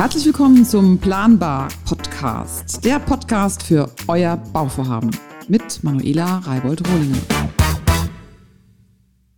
[0.00, 5.10] Herzlich willkommen zum Planbar Podcast, der Podcast für euer Bauvorhaben
[5.46, 7.20] mit Manuela Reibold-Rohlingen.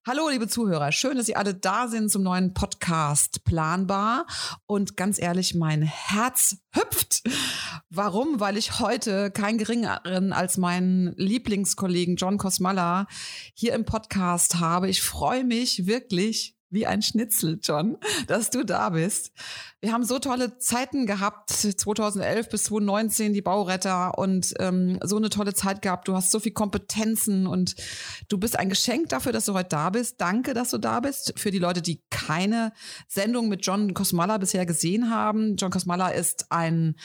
[0.06, 0.93] Hallo, liebe Zuhörer.
[0.93, 4.25] Schön, dass Sie alle da sind zum neuen Podcast Planbar.
[4.66, 7.24] Und ganz ehrlich, mein Herz hüpft.
[7.90, 8.38] Warum?
[8.38, 13.08] Weil ich heute keinen geringeren als meinen Lieblingskollegen John Kosmalla
[13.54, 14.88] hier im Podcast habe.
[14.88, 19.32] Ich freue mich wirklich wie ein Schnitzel, John, dass du da bist.
[19.80, 25.29] Wir haben so tolle Zeiten gehabt, 2011 bis 2019, die Bauretter und ähm, so eine
[25.29, 26.08] tolle Zeit gehabt.
[26.08, 27.75] Du hast so viel Kompetenzen und
[28.29, 30.21] du bist ein Geschenk dafür, dass du heute da bist.
[30.21, 31.35] Danke, dass du da bist.
[31.36, 32.72] Für die Leute, die keine
[33.08, 35.56] Sendung mit John Kosmala bisher gesehen haben.
[35.56, 36.97] John Kosmala ist ein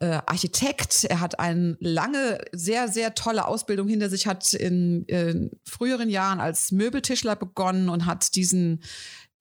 [0.00, 1.04] äh, Architekt.
[1.04, 6.40] Er hat eine lange, sehr, sehr tolle Ausbildung hinter sich, hat in, in früheren Jahren
[6.40, 8.82] als Möbeltischler begonnen und hat diesen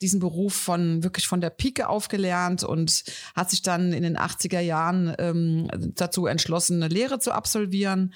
[0.02, 3.03] diesen Beruf von wirklich von der Pike aufgelernt und
[3.35, 8.13] hat sich dann in den 80er Jahren ähm, dazu entschlossen, eine Lehre zu absolvieren.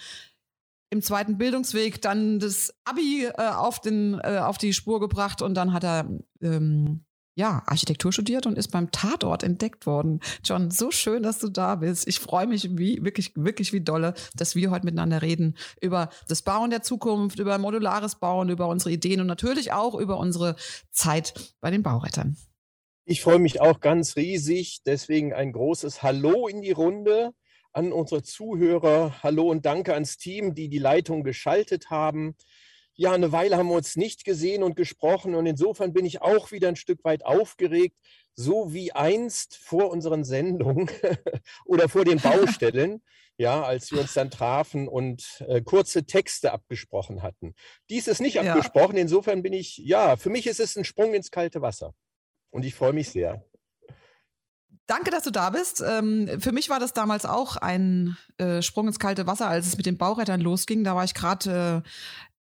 [0.91, 5.55] Im zweiten Bildungsweg dann das Abi äh, auf, den, äh, auf die Spur gebracht und
[5.55, 6.07] dann hat er
[6.41, 7.03] ähm,
[7.35, 10.19] ja, Architektur studiert und ist beim Tatort entdeckt worden.
[10.43, 12.07] John, so schön, dass du da bist.
[12.07, 16.41] Ich freue mich wie, wirklich, wirklich wie dolle, dass wir heute miteinander reden über das
[16.41, 20.55] Bauen der Zukunft, über modulares Bauen, über unsere Ideen und natürlich auch über unsere
[20.91, 22.35] Zeit bei den Baurettern.
[23.05, 24.81] Ich freue mich auch ganz riesig.
[24.85, 27.31] Deswegen ein großes Hallo in die Runde
[27.73, 29.23] an unsere Zuhörer.
[29.23, 32.35] Hallo und danke ans Team, die die Leitung geschaltet haben
[32.95, 36.51] ja, eine Weile haben wir uns nicht gesehen und gesprochen und insofern bin ich auch
[36.51, 37.97] wieder ein Stück weit aufgeregt,
[38.35, 40.89] so wie einst vor unseren Sendungen
[41.65, 43.01] oder vor den Baustellen,
[43.37, 47.55] ja, als wir uns dann trafen und äh, kurze Texte abgesprochen hatten.
[47.89, 48.43] Dies ist nicht ja.
[48.43, 51.93] abgesprochen, insofern bin ich, ja, für mich ist es ein Sprung ins kalte Wasser
[52.51, 53.43] und ich freue mich sehr.
[54.87, 55.81] Danke, dass du da bist.
[55.87, 59.77] Ähm, für mich war das damals auch ein äh, Sprung ins kalte Wasser, als es
[59.77, 60.83] mit den Baurettern losging.
[60.83, 61.89] Da war ich gerade äh,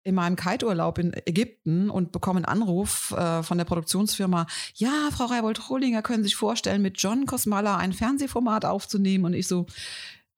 [0.08, 4.48] in meinem Kite-Urlaub in Ägypten und bekomme einen Anruf äh, von der Produktionsfirma.
[4.76, 9.26] Ja, Frau Reibold-Rohlinger können Sie sich vorstellen, mit John Kosmala ein Fernsehformat aufzunehmen.
[9.26, 9.66] Und ich so,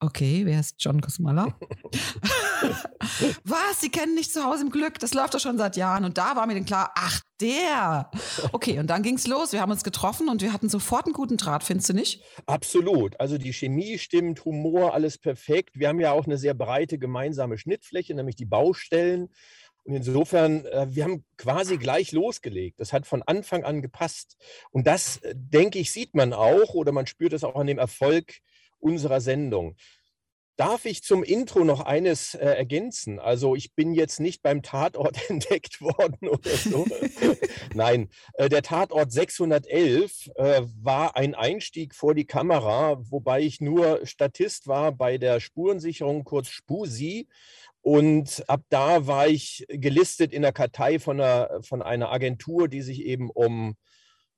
[0.00, 1.54] okay, wer ist John Kosmala?
[3.44, 3.80] Was?
[3.80, 4.98] Sie kennen nicht zu Hause im Glück?
[4.98, 6.04] Das läuft doch schon seit Jahren.
[6.04, 8.10] Und da war mir dann klar, ach, der.
[8.52, 9.52] Okay, und dann ging es los.
[9.52, 12.22] Wir haben uns getroffen und wir hatten sofort einen guten Draht, findest du nicht?
[12.46, 13.18] Absolut.
[13.20, 15.78] Also die Chemie stimmt, Humor, alles perfekt.
[15.78, 19.28] Wir haben ja auch eine sehr breite gemeinsame Schnittfläche, nämlich die Baustellen.
[19.90, 22.78] Und insofern, äh, wir haben quasi gleich losgelegt.
[22.78, 24.36] Das hat von Anfang an gepasst.
[24.70, 27.78] Und das, äh, denke ich, sieht man auch oder man spürt es auch an dem
[27.78, 28.34] Erfolg
[28.78, 29.74] unserer Sendung.
[30.56, 33.18] Darf ich zum Intro noch eines äh, ergänzen?
[33.18, 36.86] Also ich bin jetzt nicht beim Tatort entdeckt worden oder so.
[37.74, 44.06] Nein, äh, der Tatort 611 äh, war ein Einstieg vor die Kamera, wobei ich nur
[44.06, 47.26] Statist war bei der Spurensicherung, kurz SPUSI.
[47.82, 52.82] Und ab da war ich gelistet in der Kartei von einer, von einer Agentur, die
[52.82, 53.74] sich eben um,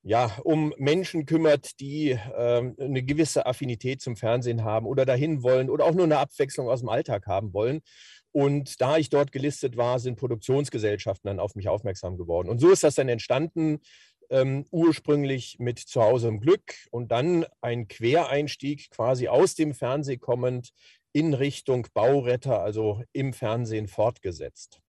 [0.03, 5.70] ja, um Menschen kümmert, die äh, eine gewisse Affinität zum Fernsehen haben oder dahin wollen
[5.70, 7.80] oder auch nur eine Abwechslung aus dem Alltag haben wollen.
[8.30, 12.48] Und da ich dort gelistet war, sind Produktionsgesellschaften dann auf mich aufmerksam geworden.
[12.48, 13.80] Und so ist das dann entstanden,
[14.30, 20.70] ähm, ursprünglich mit Zuhause im Glück und dann ein Quereinstieg quasi aus dem Fernsehen kommend
[21.12, 24.81] in Richtung Bauretter, also im Fernsehen fortgesetzt.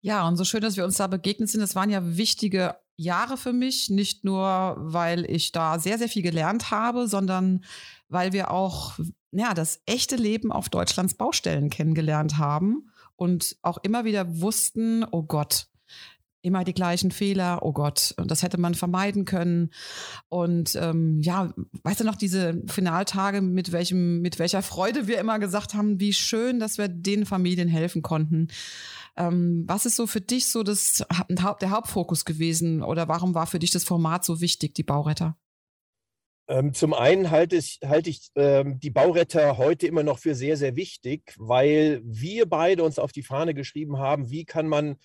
[0.00, 1.60] Ja, und so schön, dass wir uns da begegnet sind.
[1.60, 6.22] Das waren ja wichtige Jahre für mich, nicht nur, weil ich da sehr, sehr viel
[6.22, 7.64] gelernt habe, sondern
[8.08, 8.98] weil wir auch
[9.32, 15.24] ja, das echte Leben auf Deutschlands Baustellen kennengelernt haben und auch immer wieder wussten, oh
[15.24, 15.66] Gott,
[16.44, 19.70] immer die gleichen Fehler, oh Gott, und das hätte man vermeiden können.
[20.28, 25.38] Und ähm, ja, weißt du noch, diese Finaltage, mit welchem, mit welcher Freude wir immer
[25.38, 28.48] gesagt haben, wie schön, dass wir den Familien helfen konnten.
[29.16, 33.58] Ähm, was ist so für dich so das, der Hauptfokus gewesen oder warum war für
[33.58, 35.36] dich das Format so wichtig, die Bauretter?
[36.46, 40.58] Ähm, zum einen halte ich, halte ich ähm, die Bauretter heute immer noch für sehr,
[40.58, 44.96] sehr wichtig, weil wir beide uns auf die Fahne geschrieben haben, wie kann man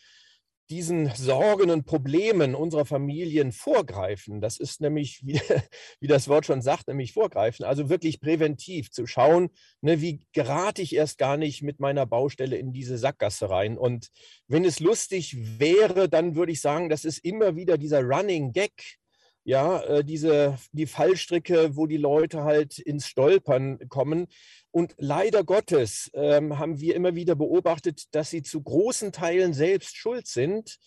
[0.69, 4.39] diesen Sorgen und Problemen unserer Familien vorgreifen.
[4.39, 5.39] Das ist nämlich, wie,
[5.99, 7.65] wie, das Wort schon sagt, nämlich vorgreifen.
[7.65, 9.49] Also wirklich präventiv zu schauen,
[9.81, 13.77] ne, wie gerate ich erst gar nicht mit meiner Baustelle in diese Sackgasse rein.
[13.77, 14.09] Und
[14.47, 18.99] wenn es lustig wäre, dann würde ich sagen, das ist immer wieder dieser Running Gag,
[19.43, 24.27] ja, äh, diese, die Fallstricke, wo die Leute halt ins Stolpern kommen.
[24.71, 29.97] Und leider Gottes ähm, haben wir immer wieder beobachtet, dass sie zu großen Teilen selbst
[29.97, 30.77] schuld sind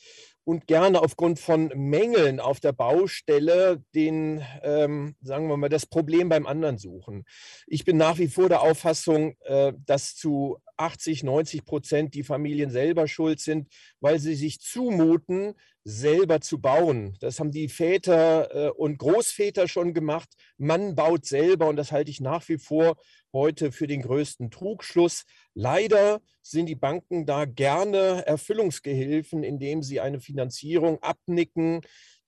[0.45, 6.29] und gerne aufgrund von Mängeln auf der Baustelle den, ähm, sagen wir mal, das Problem
[6.29, 7.25] beim anderen suchen.
[7.67, 12.71] Ich bin nach wie vor der Auffassung, äh, dass zu 80, 90 Prozent die Familien
[12.71, 13.69] selber schuld sind,
[14.01, 15.55] weil sie sich zumuten,
[15.85, 17.17] selber zu bauen.
[17.21, 20.29] Das haben die Väter äh, und Großväter schon gemacht.
[20.57, 22.97] Man baut selber und das halte ich nach wie vor
[23.33, 25.25] heute für den größten Trugschluss.
[25.55, 31.83] Leider sind die Banken da gerne Erfüllungsgehilfen, indem sie eine Finanzierung abnicken,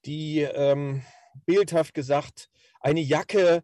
[0.04, 1.02] die ähm,
[1.46, 2.50] bildhaft gesagt
[2.80, 3.62] eine Jacke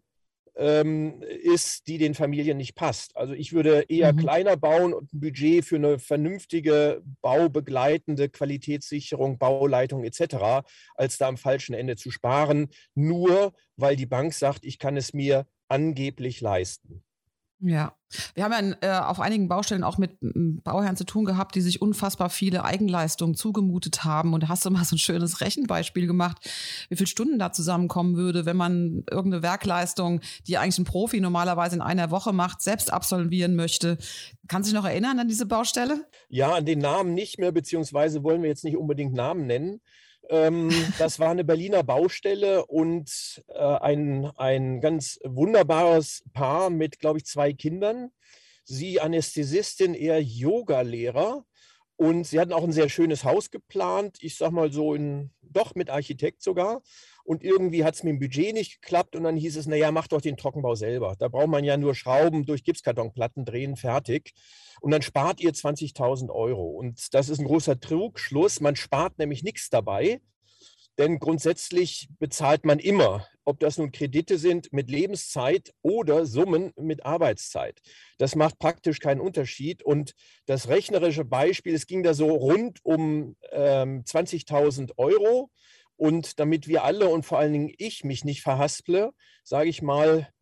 [0.57, 3.17] ähm, ist, die den Familien nicht passt.
[3.17, 4.19] Also ich würde eher mhm.
[4.19, 11.37] kleiner bauen und ein Budget für eine vernünftige baubegleitende Qualitätssicherung, Bauleitung etc., als da am
[11.37, 17.05] falschen Ende zu sparen, nur weil die Bank sagt, ich kann es mir angeblich leisten.
[17.63, 17.95] Ja,
[18.35, 21.83] wir haben ja äh, auf einigen Baustellen auch mit Bauherren zu tun gehabt, die sich
[21.83, 24.33] unfassbar viele Eigenleistungen zugemutet haben.
[24.33, 26.39] Und hast du mal so ein schönes Rechenbeispiel gemacht,
[26.89, 31.77] wie viele Stunden da zusammenkommen würde, wenn man irgendeine Werkleistung, die eigentlich ein Profi normalerweise
[31.77, 33.99] in einer Woche macht, selbst absolvieren möchte.
[34.49, 36.07] Kannst du dich noch erinnern an diese Baustelle?
[36.29, 39.81] Ja, an den Namen nicht mehr, beziehungsweise wollen wir jetzt nicht unbedingt Namen nennen.
[40.31, 47.19] Ähm, das war eine Berliner Baustelle und äh, ein, ein ganz wunderbares Paar mit, glaube
[47.19, 48.13] ich, zwei Kindern.
[48.65, 51.45] Sie Anästhesistin, er Yogalehrer.
[51.97, 54.17] Und sie hatten auch ein sehr schönes Haus geplant.
[54.21, 56.81] Ich sag mal so, in, doch mit Architekt sogar.
[57.25, 59.17] Und irgendwie hat es mit dem Budget nicht geklappt.
[59.17, 61.17] Und dann hieß es, naja, mach doch den Trockenbau selber.
[61.19, 64.33] Da braucht man ja nur Schrauben durch Gipskartonplatten drehen, fertig.
[64.81, 66.71] Und dann spart ihr 20.000 Euro.
[66.71, 68.61] Und das ist ein großer Trugschluss.
[68.61, 70.21] Man spart nämlich nichts dabei.
[70.99, 77.07] Denn grundsätzlich bezahlt man immer, ob das nun Kredite sind mit Lebenszeit oder Summen mit
[77.07, 77.81] Arbeitszeit.
[78.19, 79.83] Das macht praktisch keinen Unterschied.
[79.83, 80.15] Und
[80.45, 85.51] das rechnerische Beispiel, es ging da so rund um ähm, 20.000 Euro.
[86.01, 89.13] Und damit wir alle und vor allen Dingen ich mich nicht verhasple,
[89.45, 90.33] sage ich mal,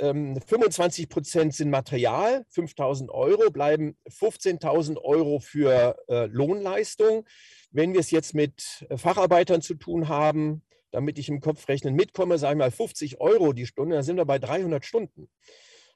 [0.00, 7.24] 25 ähm, Prozent sind Material, 5000 Euro, bleiben 15.000 Euro für äh, Lohnleistung.
[7.70, 11.94] Wenn wir es jetzt mit äh, Facharbeitern zu tun haben, damit ich im Kopf rechnen
[11.94, 15.28] mitkomme, sage ich mal 50 Euro die Stunde, dann sind wir bei 300 Stunden.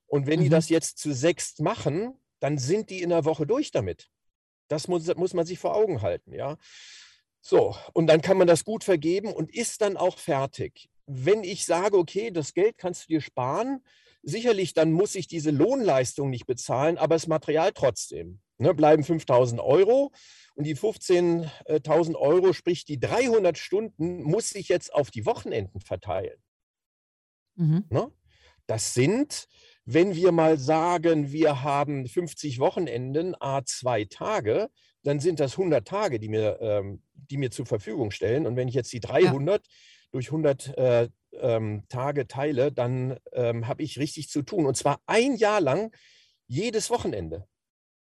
[0.06, 0.44] Und wenn mhm.
[0.44, 4.08] die das jetzt zu sechs machen, dann sind die in der Woche durch damit.
[4.68, 6.58] Das muss, muss man sich vor Augen halten, ja.
[7.42, 11.64] So, und dann kann man das gut vergeben und ist dann auch fertig wenn ich
[11.64, 13.82] sage, okay, das Geld kannst du dir sparen,
[14.22, 18.40] sicherlich dann muss ich diese Lohnleistung nicht bezahlen, aber das Material trotzdem.
[18.58, 20.12] Ne, bleiben 5000 Euro
[20.54, 26.38] und die 15.000 Euro, sprich die 300 Stunden, muss ich jetzt auf die Wochenenden verteilen.
[27.56, 27.86] Mhm.
[27.88, 28.12] Ne?
[28.66, 29.48] Das sind,
[29.86, 34.68] wenn wir mal sagen, wir haben 50 Wochenenden, a zwei Tage,
[35.02, 38.46] dann sind das 100 Tage, die mir, ähm, die mir zur Verfügung stellen.
[38.46, 39.72] Und wenn ich jetzt die 300 ja
[40.10, 44.66] durch 100 äh, ähm, Tage teile, dann ähm, habe ich richtig zu tun.
[44.66, 45.94] Und zwar ein Jahr lang,
[46.46, 47.46] jedes Wochenende.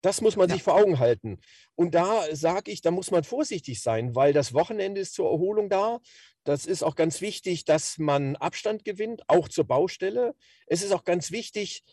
[0.03, 0.55] Das muss man ja.
[0.55, 1.41] sich vor Augen halten.
[1.77, 5.71] Und da sage ich, da muss man vorsichtig sein, weil das Wochenende ist zur Erholung
[5.71, 6.01] da.
[6.45, 10.35] Das ist auch ganz wichtig, dass man Abstand gewinnt, auch zur Baustelle.
[10.67, 11.85] Es ist auch ganz wichtig,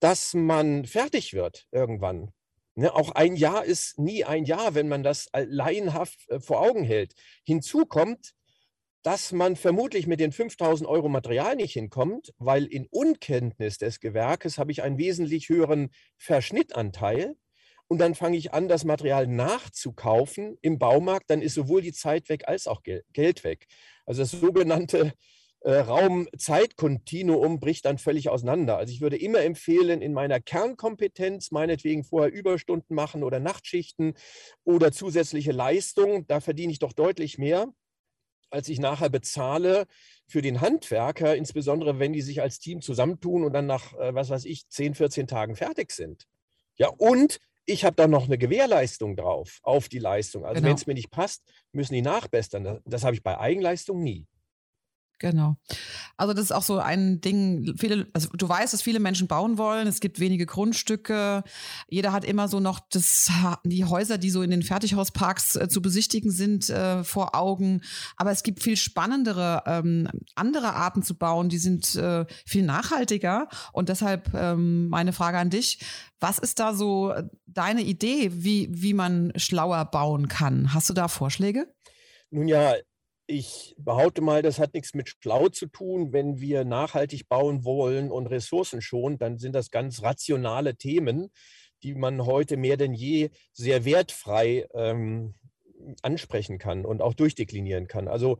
[0.00, 2.32] dass man fertig wird irgendwann.
[2.74, 6.84] Ne, auch ein Jahr ist nie ein Jahr, wenn man das laienhaft äh, vor Augen
[6.84, 7.14] hält.
[7.44, 8.34] Hinzu kommt,
[9.02, 14.58] dass man vermutlich mit den 5000 Euro Material nicht hinkommt, weil in Unkenntnis des Gewerkes
[14.58, 17.36] habe ich einen wesentlich höheren Verschnittanteil.
[17.88, 21.28] Und dann fange ich an, das Material nachzukaufen im Baumarkt.
[21.28, 23.66] Dann ist sowohl die Zeit weg als auch Geld weg.
[24.06, 25.12] Also das sogenannte
[25.64, 28.76] äh, Raum-Zeit-Kontinuum bricht dann völlig auseinander.
[28.76, 34.14] Also ich würde immer empfehlen, in meiner Kernkompetenz meinetwegen vorher Überstunden machen oder Nachtschichten
[34.64, 36.26] oder zusätzliche Leistungen.
[36.26, 37.72] Da verdiene ich doch deutlich mehr
[38.52, 39.86] als ich nachher bezahle
[40.26, 44.30] für den Handwerker, insbesondere wenn die sich als Team zusammentun und dann nach, äh, was
[44.30, 46.26] weiß ich, 10, 14 Tagen fertig sind.
[46.76, 50.44] Ja, und ich habe dann noch eine Gewährleistung drauf, auf die Leistung.
[50.44, 50.68] Also genau.
[50.68, 51.42] wenn es mir nicht passt,
[51.72, 52.80] müssen die nachbessern.
[52.84, 54.26] Das habe ich bei Eigenleistung nie.
[55.22, 55.54] Genau.
[56.16, 59.56] Also das ist auch so ein Ding, viele, also du weißt, dass viele Menschen bauen
[59.56, 61.44] wollen, es gibt wenige Grundstücke,
[61.88, 63.30] jeder hat immer so noch das,
[63.62, 67.82] die Häuser, die so in den Fertighausparks äh, zu besichtigen sind, äh, vor Augen.
[68.16, 73.48] Aber es gibt viel spannendere, ähm, andere Arten zu bauen, die sind äh, viel nachhaltiger.
[73.72, 75.78] Und deshalb ähm, meine Frage an dich,
[76.18, 77.14] was ist da so
[77.46, 80.74] deine Idee, wie, wie man schlauer bauen kann?
[80.74, 81.72] Hast du da Vorschläge?
[82.30, 82.74] Nun ja,
[83.32, 86.12] ich behaupte mal, das hat nichts mit schlau zu tun.
[86.12, 91.30] Wenn wir nachhaltig bauen wollen und Ressourcen schonen, dann sind das ganz rationale Themen,
[91.82, 95.34] die man heute mehr denn je sehr wertfrei ähm,
[96.02, 98.06] ansprechen kann und auch durchdeklinieren kann.
[98.06, 98.36] Also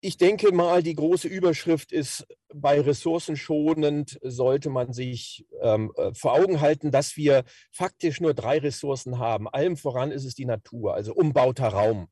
[0.00, 6.32] ich denke mal, die große Überschrift ist, bei ressourcenschonend sollte man sich ähm, äh, vor
[6.32, 9.48] Augen halten, dass wir faktisch nur drei Ressourcen haben.
[9.48, 12.08] Allem voran ist es die Natur, also umbauter Raum.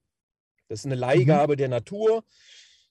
[0.68, 1.00] Das ist eine mhm.
[1.00, 1.58] Leihgabe mhm.
[1.58, 2.24] der Natur.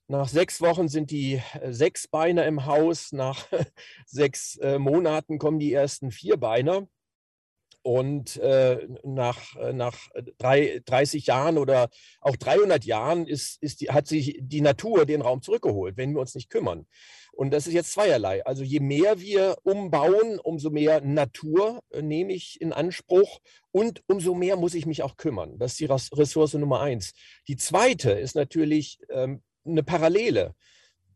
[0.08, 3.48] Nach sechs Wochen sind die äh, Sechsbeiner im Haus, nach
[4.06, 6.88] sechs äh, Monaten kommen die ersten Vierbeiner.
[7.86, 9.96] Und äh, nach, äh, nach
[10.40, 11.90] drei, 30 Jahren oder
[12.20, 16.20] auch 300 Jahren ist, ist die, hat sich die Natur den Raum zurückgeholt, wenn wir
[16.20, 16.88] uns nicht kümmern.
[17.32, 18.44] Und das ist jetzt zweierlei.
[18.44, 23.40] Also je mehr wir umbauen, umso mehr Natur äh, nehme ich in Anspruch
[23.70, 25.60] und umso mehr muss ich mich auch kümmern.
[25.60, 27.14] Das ist die Ressource Nummer eins.
[27.48, 30.56] Die zweite ist natürlich ähm, eine Parallele.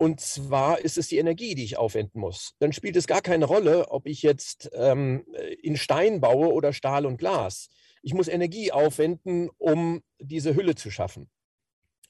[0.02, 2.56] Und zwar ist es die Energie, die ich aufwenden muss.
[2.60, 5.26] Dann spielt es gar keine Rolle, ob ich jetzt ähm,
[5.62, 7.68] in Stein baue oder Stahl und Glas.
[8.02, 11.30] Ich muss Energie aufwenden, um diese Hülle zu schaffen.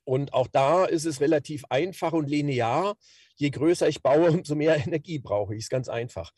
[0.04, 2.96] Und auch da ist es relativ einfach und linear.
[3.36, 5.62] Je größer ich baue, umso mehr Energie brauche ich.
[5.62, 6.32] Ist ganz einfach.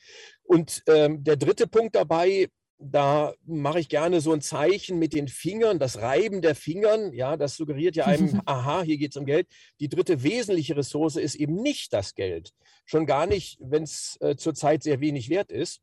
[0.44, 2.48] Und ähm, der dritte Punkt dabei
[2.84, 7.14] da mache ich gerne so ein Zeichen mit den Fingern, das Reiben der Fingern.
[7.14, 9.48] Ja, das suggeriert ja einem, aha, hier geht es um Geld.
[9.80, 12.54] Die dritte wesentliche Ressource ist eben nicht das Geld.
[12.86, 15.82] Schon gar nicht, wenn es äh, zurzeit sehr wenig wert ist.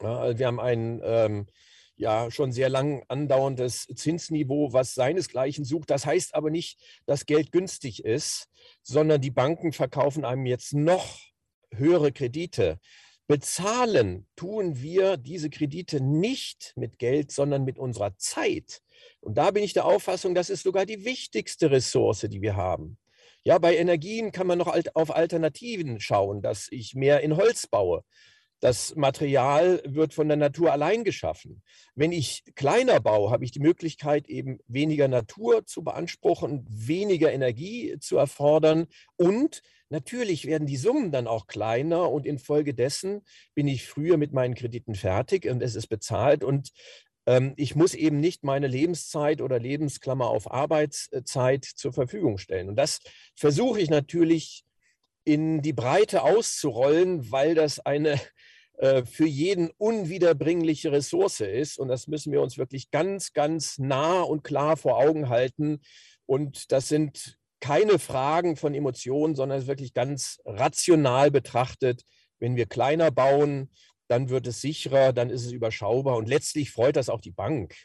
[0.00, 1.46] Ja, wir haben ein ähm,
[1.96, 5.90] ja schon sehr lang andauerndes Zinsniveau, was seinesgleichen sucht.
[5.90, 8.48] Das heißt aber nicht, dass Geld günstig ist,
[8.82, 11.18] sondern die Banken verkaufen einem jetzt noch
[11.72, 12.78] höhere Kredite.
[13.30, 18.82] Bezahlen tun wir diese Kredite nicht mit Geld, sondern mit unserer Zeit.
[19.20, 22.98] Und da bin ich der Auffassung, das ist sogar die wichtigste Ressource, die wir haben.
[23.44, 28.02] Ja, bei Energien kann man noch auf Alternativen schauen, dass ich mehr in Holz baue.
[28.58, 31.62] Das Material wird von der Natur allein geschaffen.
[31.94, 37.96] Wenn ich kleiner baue, habe ich die Möglichkeit, eben weniger Natur zu beanspruchen, weniger Energie
[38.00, 43.22] zu erfordern und Natürlich werden die Summen dann auch kleiner und infolgedessen
[43.54, 46.70] bin ich früher mit meinen Krediten fertig und es ist bezahlt und
[47.26, 52.68] ähm, ich muss eben nicht meine Lebenszeit oder Lebensklammer auf Arbeitszeit zur Verfügung stellen.
[52.68, 53.00] Und das
[53.34, 54.64] versuche ich natürlich
[55.24, 58.20] in die Breite auszurollen, weil das eine
[58.78, 61.78] äh, für jeden unwiederbringliche Ressource ist.
[61.78, 65.80] Und das müssen wir uns wirklich ganz, ganz nah und klar vor Augen halten.
[66.26, 72.02] Und das sind keine Fragen von Emotionen, sondern es wirklich ganz rational betrachtet.
[72.38, 73.70] Wenn wir kleiner bauen,
[74.08, 77.76] dann wird es sicherer, dann ist es überschaubar und letztlich freut das auch die Bank.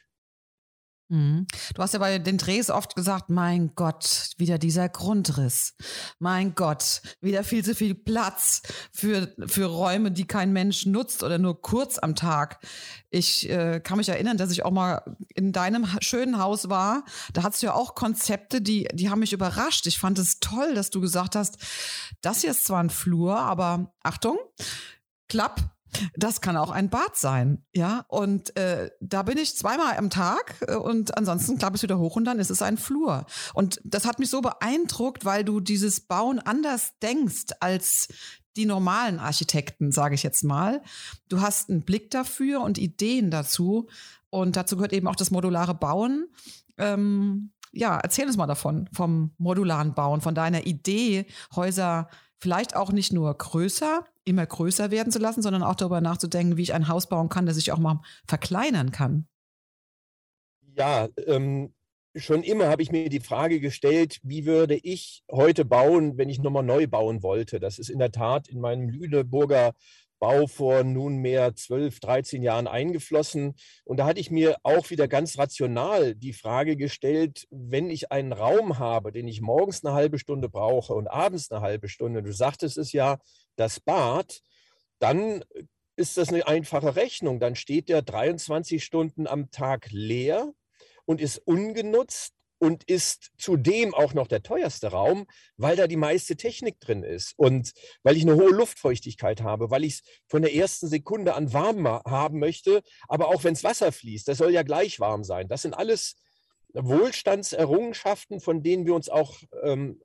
[1.08, 1.46] Mhm.
[1.76, 5.76] Du hast ja bei den Drehs oft gesagt, mein Gott, wieder dieser Grundriss.
[6.18, 11.38] Mein Gott, wieder viel zu viel Platz für, für Räume, die kein Mensch nutzt oder
[11.38, 12.60] nur kurz am Tag.
[13.12, 17.06] Ich äh, kann mich erinnern, dass ich auch mal in deinem schönen Haus war.
[17.34, 19.86] Da hattest du ja auch Konzepte, die, die haben mich überrascht.
[19.86, 21.58] Ich fand es toll, dass du gesagt hast,
[22.22, 24.38] das hier ist zwar ein Flur, aber Achtung,
[25.28, 25.75] Klapp,
[26.16, 28.06] das kann auch ein Bad sein, ja.
[28.08, 32.16] Und äh, da bin ich zweimal am Tag äh, und ansonsten klappe ich wieder hoch
[32.16, 33.26] und dann ist es ein Flur.
[33.54, 38.08] Und das hat mich so beeindruckt, weil du dieses Bauen anders denkst als
[38.56, 40.82] die normalen Architekten, sage ich jetzt mal.
[41.28, 43.88] Du hast einen Blick dafür und Ideen dazu.
[44.30, 46.28] Und dazu gehört eben auch das modulare Bauen.
[46.78, 51.26] Ähm, ja, erzähl uns mal davon, vom modularen Bauen, von deiner Idee,
[51.56, 52.10] Häuser
[52.46, 56.62] vielleicht auch nicht nur größer, immer größer werden zu lassen, sondern auch darüber nachzudenken, wie
[56.62, 59.28] ich ein Haus bauen kann, das ich auch mal verkleinern kann.
[60.78, 61.74] Ja, ähm,
[62.16, 66.38] schon immer habe ich mir die Frage gestellt, wie würde ich heute bauen, wenn ich
[66.38, 67.60] nochmal neu bauen wollte.
[67.60, 69.74] Das ist in der Tat in meinem Lüneburger
[70.26, 73.54] Bau vor nunmehr 12, 13 Jahren eingeflossen.
[73.84, 78.34] Und da hatte ich mir auch wieder ganz rational die Frage gestellt, wenn ich einen
[78.34, 82.32] Raum habe, den ich morgens eine halbe Stunde brauche und abends eine halbe Stunde, du
[82.32, 83.20] sagtest es ja,
[83.56, 84.42] das Bad,
[84.98, 85.44] dann
[85.96, 87.40] ist das eine einfache Rechnung.
[87.40, 90.52] Dann steht der 23 Stunden am Tag leer
[91.06, 92.34] und ist ungenutzt
[92.66, 97.34] und ist zudem auch noch der teuerste Raum, weil da die meiste Technik drin ist
[97.38, 101.54] und weil ich eine hohe Luftfeuchtigkeit habe, weil ich es von der ersten Sekunde an
[101.54, 105.48] warm haben möchte, aber auch wenn es Wasser fließt, das soll ja gleich warm sein.
[105.48, 106.16] Das sind alles
[106.74, 110.02] Wohlstandserrungenschaften, von denen wir uns auch ähm,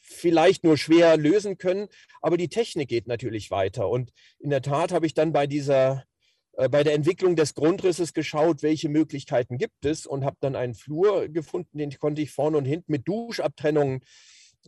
[0.00, 1.86] vielleicht nur schwer lösen können,
[2.20, 3.88] aber die Technik geht natürlich weiter.
[3.88, 6.04] Und in der Tat habe ich dann bei dieser
[6.68, 11.28] bei der Entwicklung des Grundrisses geschaut, welche Möglichkeiten gibt es und habe dann einen Flur
[11.28, 14.00] gefunden, den konnte ich vorne und hinten mit Duschabtrennungen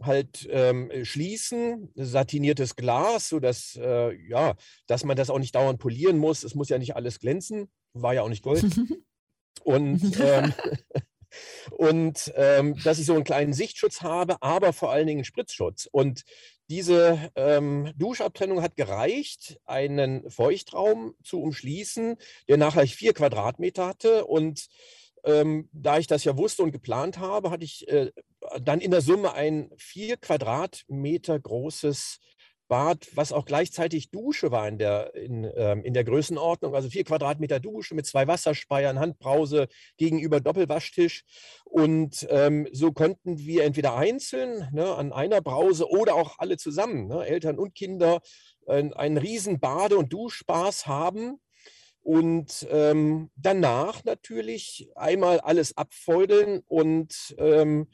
[0.00, 4.54] halt ähm, schließen, satiniertes Glas, sodass äh, ja,
[4.86, 6.44] dass man das auch nicht dauernd polieren muss.
[6.44, 8.64] Es muss ja nicht alles glänzen, war ja auch nicht Gold.
[9.64, 10.54] und ähm,
[11.70, 15.88] und ähm, dass ich so einen kleinen Sichtschutz habe, aber vor allen Dingen Spritzschutz.
[15.90, 16.22] Und
[16.72, 22.16] diese ähm, Duschabtrennung hat gereicht, einen Feuchtraum zu umschließen,
[22.48, 24.24] der nachher vier Quadratmeter hatte.
[24.24, 24.68] Und
[25.22, 28.10] ähm, da ich das ja wusste und geplant habe, hatte ich äh,
[28.62, 32.20] dann in der Summe ein vier Quadratmeter großes
[32.72, 36.74] Bad, was auch gleichzeitig Dusche war in der, in, ähm, in der Größenordnung.
[36.74, 41.24] Also vier Quadratmeter Dusche mit zwei Wasserspeiern, Handbrause gegenüber Doppelwaschtisch.
[41.66, 47.08] Und ähm, so konnten wir entweder einzeln ne, an einer Brause oder auch alle zusammen,
[47.08, 48.22] ne, Eltern und Kinder,
[48.66, 51.42] äh, einen riesen Bade- und Duschspaß haben.
[52.00, 57.88] Und ähm, danach natürlich einmal alles abfeudeln und ähm,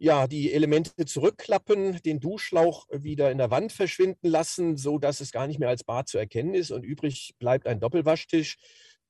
[0.00, 5.32] ja, die Elemente zurückklappen, den Duschschlauch wieder in der Wand verschwinden lassen, so dass es
[5.32, 8.56] gar nicht mehr als Bad zu erkennen ist und übrig bleibt ein Doppelwaschtisch,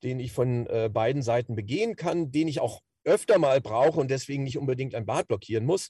[0.02, 4.10] den ich von äh, beiden Seiten begehen kann, den ich auch öfter mal brauche und
[4.10, 5.88] deswegen nicht unbedingt ein Bad blockieren muss.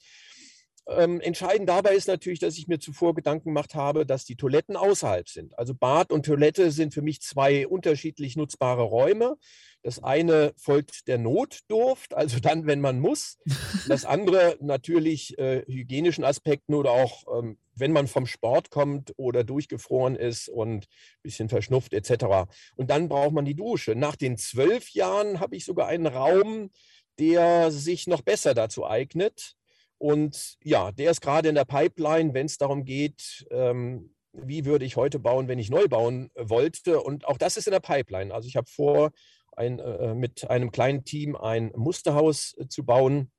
[0.88, 4.74] Ähm, entscheidend dabei ist natürlich, dass ich mir zuvor Gedanken gemacht habe, dass die Toiletten
[4.74, 5.58] außerhalb sind.
[5.58, 9.36] Also Bad und Toilette sind für mich zwei unterschiedlich nutzbare Räume.
[9.82, 13.38] Das eine folgt der Notdurft, also dann, wenn man muss.
[13.86, 19.44] Das andere natürlich äh, hygienischen Aspekten oder auch, ähm, wenn man vom Sport kommt oder
[19.44, 22.48] durchgefroren ist und ein bisschen verschnupft etc.
[22.76, 23.94] Und dann braucht man die Dusche.
[23.94, 26.70] Nach den zwölf Jahren habe ich sogar einen Raum,
[27.18, 29.57] der sich noch besser dazu eignet.
[29.98, 34.84] Und ja, der ist gerade in der Pipeline, wenn es darum geht, ähm, wie würde
[34.84, 37.00] ich heute bauen, wenn ich neu bauen äh, wollte.
[37.00, 38.32] Und auch das ist in der Pipeline.
[38.32, 39.10] Also ich habe vor,
[39.58, 43.30] ein, äh, mit einem kleinen Team ein Musterhaus äh, zu bauen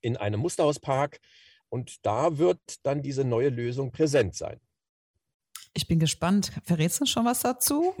[0.00, 1.18] in einem Musterhauspark.
[1.70, 4.60] Und da wird dann diese neue Lösung präsent sein.
[5.74, 6.52] Ich bin gespannt.
[6.64, 7.94] Verrätst du schon was dazu?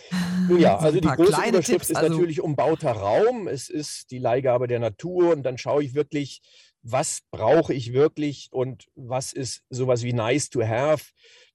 [0.58, 3.46] ja, also die große Überschrift Tipps, ist also natürlich umbauter Raum.
[3.46, 6.42] Es ist die Leihgabe der Natur und dann schaue ich wirklich,
[6.82, 11.04] was brauche ich wirklich und was ist sowas wie nice to have.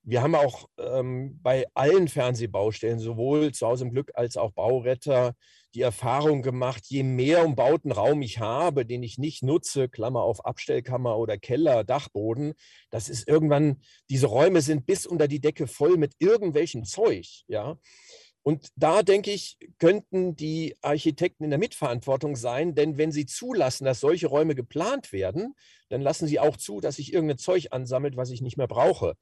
[0.03, 5.33] Wir haben auch ähm, bei allen Fernsehbaustellen, sowohl zu Hause im Glück als auch Bauretter,
[5.73, 10.45] die Erfahrung gemacht, je mehr umbauten Raum ich habe, den ich nicht nutze, Klammer auf
[10.45, 12.53] Abstellkammer oder Keller, Dachboden,
[12.91, 17.77] das ist irgendwann, diese Räume sind bis unter die Decke voll mit irgendwelchem Zeug, ja.
[18.47, 23.85] Und da denke ich, könnten die Architekten in der Mitverantwortung sein, denn wenn sie zulassen,
[23.85, 25.55] dass solche Räume geplant werden,
[25.89, 29.15] dann lassen sie auch zu, dass sich irgendein Zeug ansammelt, was ich nicht mehr brauche.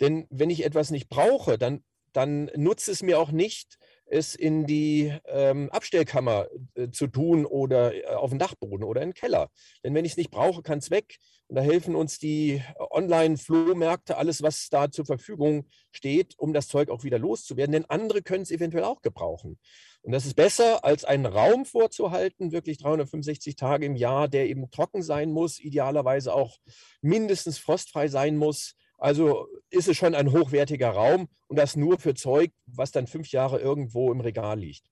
[0.00, 4.66] Denn wenn ich etwas nicht brauche, dann, dann nutzt es mir auch nicht, es in
[4.66, 9.48] die ähm, Abstellkammer äh, zu tun oder äh, auf den Dachboden oder in den Keller.
[9.84, 11.18] Denn wenn ich es nicht brauche, kann es weg.
[11.48, 16.90] Und da helfen uns die Online-Flohmärkte, alles, was da zur Verfügung steht, um das Zeug
[16.90, 17.72] auch wieder loszuwerden.
[17.72, 19.58] Denn andere können es eventuell auch gebrauchen.
[20.02, 24.70] Und das ist besser, als einen Raum vorzuhalten, wirklich 365 Tage im Jahr, der eben
[24.70, 26.58] trocken sein muss, idealerweise auch
[27.00, 32.14] mindestens frostfrei sein muss also ist es schon ein hochwertiger Raum und das nur für
[32.14, 34.90] Zeug, was dann fünf Jahre irgendwo im Regal liegt.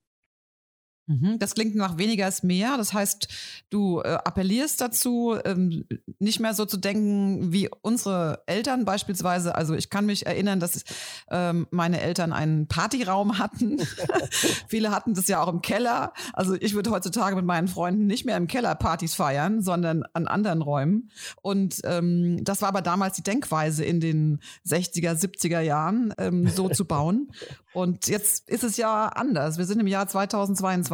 [1.06, 2.78] Mhm, das klingt nach weniger ist mehr.
[2.78, 3.28] Das heißt,
[3.68, 5.84] du äh, appellierst dazu, ähm,
[6.18, 9.54] nicht mehr so zu denken wie unsere Eltern beispielsweise.
[9.54, 10.84] Also ich kann mich erinnern, dass
[11.30, 13.78] ähm, meine Eltern einen Partyraum hatten.
[14.68, 16.14] Viele hatten das ja auch im Keller.
[16.32, 20.26] Also ich würde heutzutage mit meinen Freunden nicht mehr im Keller Partys feiern, sondern an
[20.26, 21.10] anderen Räumen.
[21.42, 26.70] Und ähm, das war aber damals die Denkweise in den 60er, 70er Jahren, ähm, so
[26.70, 27.30] zu bauen.
[27.74, 29.58] Und jetzt ist es ja anders.
[29.58, 30.93] Wir sind im Jahr 2022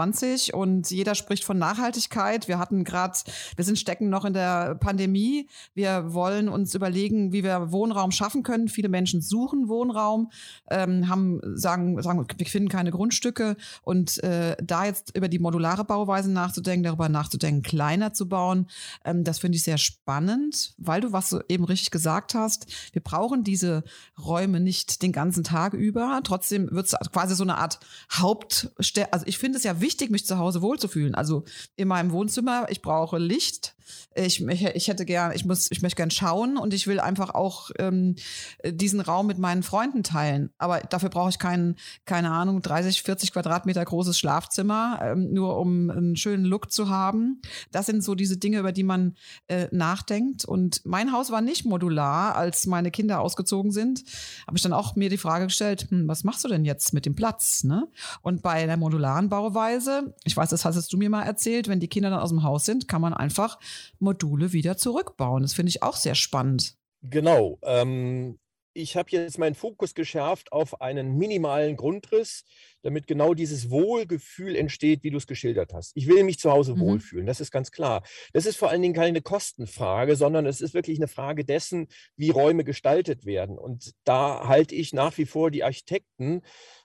[0.55, 2.49] und jeder spricht von Nachhaltigkeit.
[2.49, 3.19] Wir hatten gerade,
[3.57, 5.49] wir sind stecken noch in der Pandemie.
[5.75, 8.69] Wir wollen uns überlegen, wie wir Wohnraum schaffen können.
[8.69, 10.31] Viele Menschen suchen Wohnraum,
[10.71, 15.85] ähm, haben sagen, sagen, wir finden keine Grundstücke und äh, da jetzt über die modulare
[15.85, 18.69] Bauweise nachzudenken, darüber nachzudenken, kleiner zu bauen,
[19.05, 22.67] ähm, das finde ich sehr spannend, weil du was du eben richtig gesagt hast.
[22.93, 23.85] Wir brauchen diese
[24.19, 26.21] Räume nicht den ganzen Tag über.
[26.25, 27.81] Trotzdem wird es quasi so eine Art
[28.13, 29.13] Hauptstelle.
[29.13, 31.15] Also ich finde es ja wichtig, mich zu Hause wohlzufühlen.
[31.15, 31.45] Also
[31.77, 33.75] in meinem Wohnzimmer, ich brauche Licht.
[34.15, 37.31] Ich, ich, ich hätte gern, ich muss, ich möchte gern schauen und ich will einfach
[37.31, 38.17] auch ähm,
[38.65, 40.51] diesen Raum mit meinen Freunden teilen.
[40.59, 45.91] Aber dafür brauche ich keinen, keine Ahnung, 30, 40 Quadratmeter großes Schlafzimmer, ähm, nur um
[45.91, 47.41] einen schönen Look zu haben.
[47.71, 49.17] Das sind so diese Dinge, über die man
[49.49, 50.45] äh, nachdenkt.
[50.45, 54.05] Und mein Haus war nicht modular, als meine Kinder ausgezogen sind.
[54.47, 57.07] Habe ich dann auch mir die Frage gestellt, hm, was machst du denn jetzt mit
[57.07, 57.65] dem Platz?
[57.65, 57.89] Ne?
[58.23, 61.89] Und bei der modularen Bauweise, ich weiß, das hast du mir mal erzählt, wenn die
[61.89, 63.59] Kinder dann aus dem Haus sind, kann man einfach
[63.99, 65.43] Module wieder zurückbauen.
[65.43, 66.77] Das finde ich auch sehr spannend.
[67.03, 67.59] Genau.
[67.63, 68.39] Ähm,
[68.73, 72.45] ich habe jetzt meinen Fokus geschärft auf einen minimalen Grundriss,
[72.83, 75.93] damit genau dieses Wohlgefühl entsteht, wie du es geschildert hast.
[75.97, 76.81] Ich will mich zu Hause mhm.
[76.81, 78.03] wohlfühlen, das ist ganz klar.
[78.33, 82.31] Das ist vor allen Dingen keine Kostenfrage, sondern es ist wirklich eine Frage dessen, wie
[82.31, 83.59] Räume gestaltet werden.
[83.59, 86.43] Und da halte ich nach wie vor die Architekten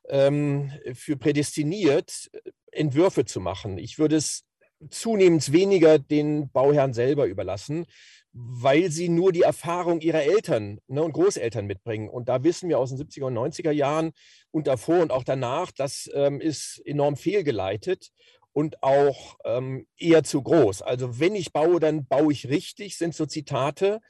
[0.10, 2.31] ähm, für prädestiniert,
[2.71, 3.77] Entwürfe zu machen.
[3.77, 4.43] Ich würde es
[4.89, 7.86] zunehmend weniger den Bauherren selber überlassen,
[8.34, 12.10] weil sie nur die Erfahrung ihrer Eltern ne, und Großeltern mitbringen.
[12.10, 14.12] Und da wissen wir aus den 70er und 90er Jahren
[14.52, 18.12] und davor und auch danach, das ähm, ist enorm fehlgeleitet
[18.52, 20.82] und auch ähm, eher zu groß.
[20.82, 24.02] Also wenn ich baue, dann baue ich richtig, sind so Zitate.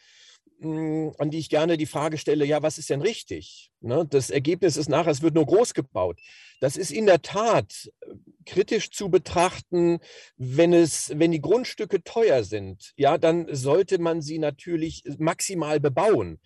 [0.61, 3.71] Hm, an die ich gerne die Frage stelle, ja, was ist denn richtig?
[3.81, 4.05] Ne?
[4.09, 6.19] Das Ergebnis ist nachher, es wird nur groß gebaut.
[6.61, 9.99] Das ist in der Tat äh, kritisch zu betrachten,
[10.37, 16.39] wenn es, wenn die Grundstücke teuer sind, ja, dann sollte man sie natürlich maximal bebauen.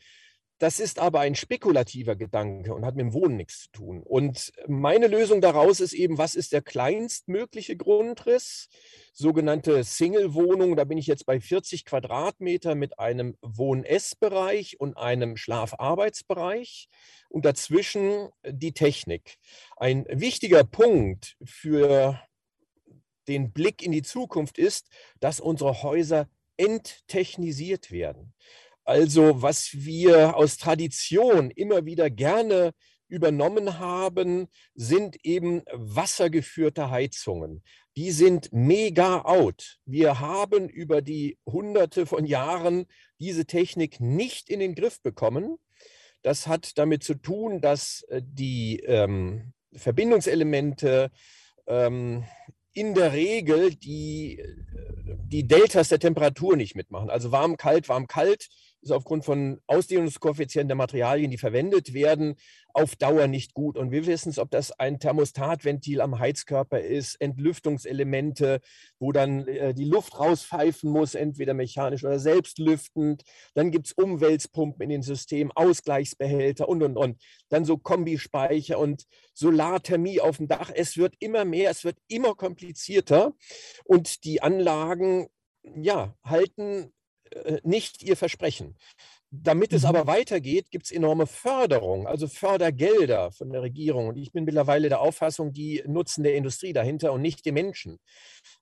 [0.60, 4.04] Das ist aber ein spekulativer Gedanke und hat mit dem Wohnen nichts zu tun.
[4.04, 8.68] Und meine Lösung daraus ist eben, was ist der kleinstmögliche Grundriss?
[9.14, 16.90] Sogenannte Single-Wohnung, da bin ich jetzt bei 40 Quadratmeter mit einem Wohn-Ess-Bereich und einem Schlaf-Arbeitsbereich
[17.30, 19.38] und dazwischen die Technik.
[19.78, 22.22] Ein wichtiger Punkt für
[23.30, 24.90] den Blick in die Zukunft ist,
[25.22, 28.34] dass unsere Häuser enttechnisiert werden.
[28.90, 32.72] Also was wir aus Tradition immer wieder gerne
[33.08, 37.62] übernommen haben, sind eben wassergeführte Heizungen.
[37.96, 39.78] Die sind mega out.
[39.86, 42.88] Wir haben über die Hunderte von Jahren
[43.20, 45.58] diese Technik nicht in den Griff bekommen.
[46.24, 51.12] Das hat damit zu tun, dass äh, die ähm, Verbindungselemente
[51.68, 52.24] ähm,
[52.74, 54.56] in der Regel die, äh,
[55.28, 57.12] die Deltas der Temperatur nicht mitmachen.
[57.12, 58.50] Also warm, kalt, warm, kalt
[58.82, 62.36] ist aufgrund von Ausdehnungskoeffizienten der Materialien, die verwendet werden,
[62.74, 63.78] auf Dauer nicht gut.
[63.78, 68.62] Und wir wissen es, ob das ein Thermostatventil am Heizkörper ist, Entlüftungselemente,
[69.00, 73.24] wo dann äh, die Luft rauspfeifen muss, entweder mechanisch oder selbstlüftend.
[73.54, 77.22] Dann gibt es Umwälzpumpen in den Systemen, Ausgleichsbehälter und, und, und.
[77.50, 80.72] Dann so Kombispeicher und Solarthermie auf dem Dach.
[80.74, 83.34] Es wird immer mehr, es wird immer komplizierter.
[83.84, 85.28] Und die Anlagen
[85.76, 86.94] ja, halten
[87.64, 88.76] nicht ihr Versprechen.
[89.32, 89.90] Damit es mhm.
[89.90, 94.08] aber weitergeht, gibt es enorme Förderung, also Fördergelder von der Regierung.
[94.08, 98.00] Und ich bin mittlerweile der Auffassung, die nutzen der Industrie dahinter und nicht die Menschen.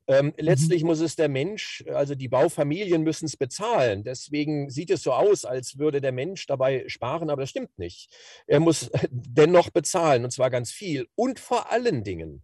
[0.07, 0.33] Ähm, mhm.
[0.37, 4.03] letztlich muss es der Mensch, also die Baufamilien müssen es bezahlen.
[4.03, 8.13] Deswegen sieht es so aus, als würde der Mensch dabei sparen, aber das stimmt nicht.
[8.45, 12.43] Er muss dennoch bezahlen und zwar ganz viel und vor allen Dingen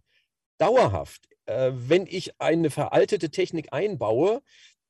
[0.56, 1.28] dauerhaft.
[1.46, 4.40] Äh, wenn ich eine veraltete Technik einbaue,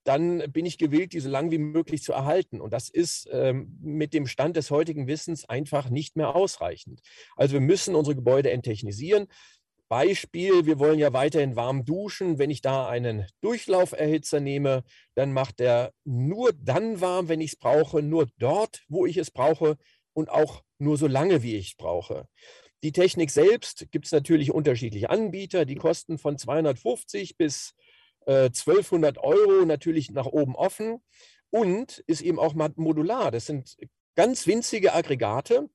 [0.05, 2.61] dann bin ich gewillt, die so lange wie möglich zu erhalten.
[2.61, 7.01] Und das ist ähm, mit dem Stand des heutigen Wissens einfach nicht mehr ausreichend.
[7.37, 9.27] Also wir müssen unsere Gebäude enttechnisieren.
[9.89, 12.39] Beispiel, wir wollen ja weiterhin warm duschen.
[12.39, 17.57] Wenn ich da einen Durchlauferhitzer nehme, dann macht er nur dann warm, wenn ich es
[17.57, 19.77] brauche, nur dort, wo ich es brauche
[20.13, 22.29] und auch nur so lange, wie ich es brauche.
[22.83, 27.75] Die Technik selbst gibt es natürlich unterschiedliche Anbieter, die kosten von 250 bis
[28.27, 31.03] 1200 äh, Euro natürlich nach oben offen
[31.51, 33.31] und ist eben auch modular.
[33.31, 33.77] Das sind
[34.17, 35.69] ganz winzige Aggregate,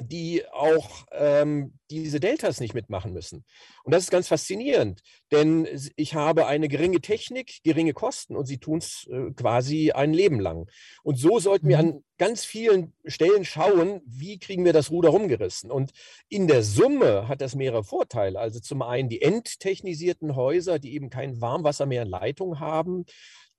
[0.00, 3.44] die auch ähm, diese Deltas nicht mitmachen müssen.
[3.84, 8.58] Und das ist ganz faszinierend, denn ich habe eine geringe Technik, geringe Kosten und sie
[8.58, 10.68] tun es äh, quasi ein Leben lang.
[11.02, 11.88] Und so sollten wir mhm.
[11.88, 15.70] an ganz vielen Stellen schauen, wie kriegen wir das Ruder rumgerissen.
[15.70, 15.92] Und
[16.28, 18.38] in der Summe hat das mehrere Vorteile.
[18.38, 23.04] Also zum einen die enttechnisierten Häuser, die eben kein Warmwasser mehr in Leitung haben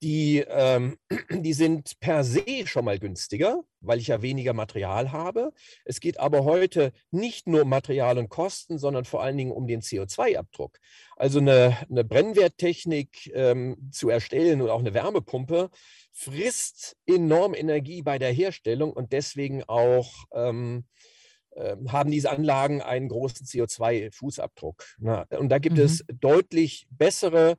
[0.02, 0.98] die, ähm,
[1.32, 5.52] die sind per se schon mal günstiger, weil ich ja weniger Material habe.
[5.86, 9.68] Es geht aber heute nicht nur um Material und Kosten, sondern vor allen Dingen um
[9.68, 10.78] den CO2-Abdruck.
[11.16, 15.70] Also eine, eine Brennwerttechnik ähm, zu erstellen und auch eine Wärmepumpe
[16.12, 20.86] frisst enorm Energie bei der Herstellung und deswegen auch ähm,
[21.56, 24.84] ähm haben diese Anlagen einen großen CO2-Fußabdruck.
[25.38, 25.84] Und da gibt mhm.
[25.84, 27.58] es deutlich bessere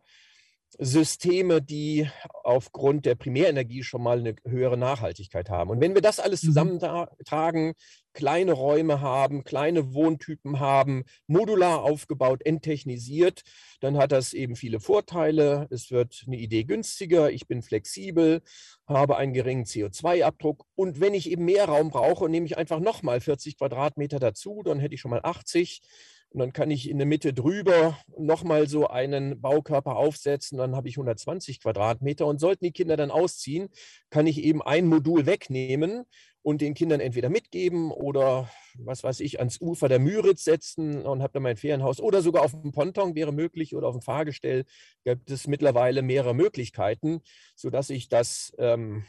[0.78, 2.09] Systeme, die
[2.44, 5.70] aufgrund der Primärenergie schon mal eine höhere Nachhaltigkeit haben.
[5.70, 6.48] Und wenn wir das alles mhm.
[6.48, 7.74] zusammentragen,
[8.12, 13.42] kleine Räume haben, kleine Wohntypen haben, modular aufgebaut, enttechnisiert,
[13.81, 15.68] dann hat das eben viele Vorteile.
[15.70, 18.42] Es wird eine Idee günstiger, ich bin flexibel,
[18.87, 23.20] habe einen geringen CO2-Abdruck und wenn ich eben mehr Raum brauche, nehme ich einfach nochmal
[23.20, 25.81] 40 Quadratmeter dazu, dann hätte ich schon mal 80
[26.30, 30.58] Und dann kann ich in der Mitte drüber nochmal so einen Baukörper aufsetzen.
[30.58, 32.26] Dann habe ich 120 Quadratmeter.
[32.26, 33.68] Und sollten die Kinder dann ausziehen,
[34.10, 36.04] kann ich eben ein Modul wegnehmen
[36.42, 41.22] und den Kindern entweder mitgeben oder was weiß ich, ans Ufer der Müritz setzen und
[41.22, 44.64] habe dann mein Ferienhaus oder sogar auf dem Ponton wäre möglich oder auf dem Fahrgestell
[45.04, 47.20] gibt es mittlerweile mehrere Möglichkeiten,
[47.54, 49.04] sodass ich das ähm,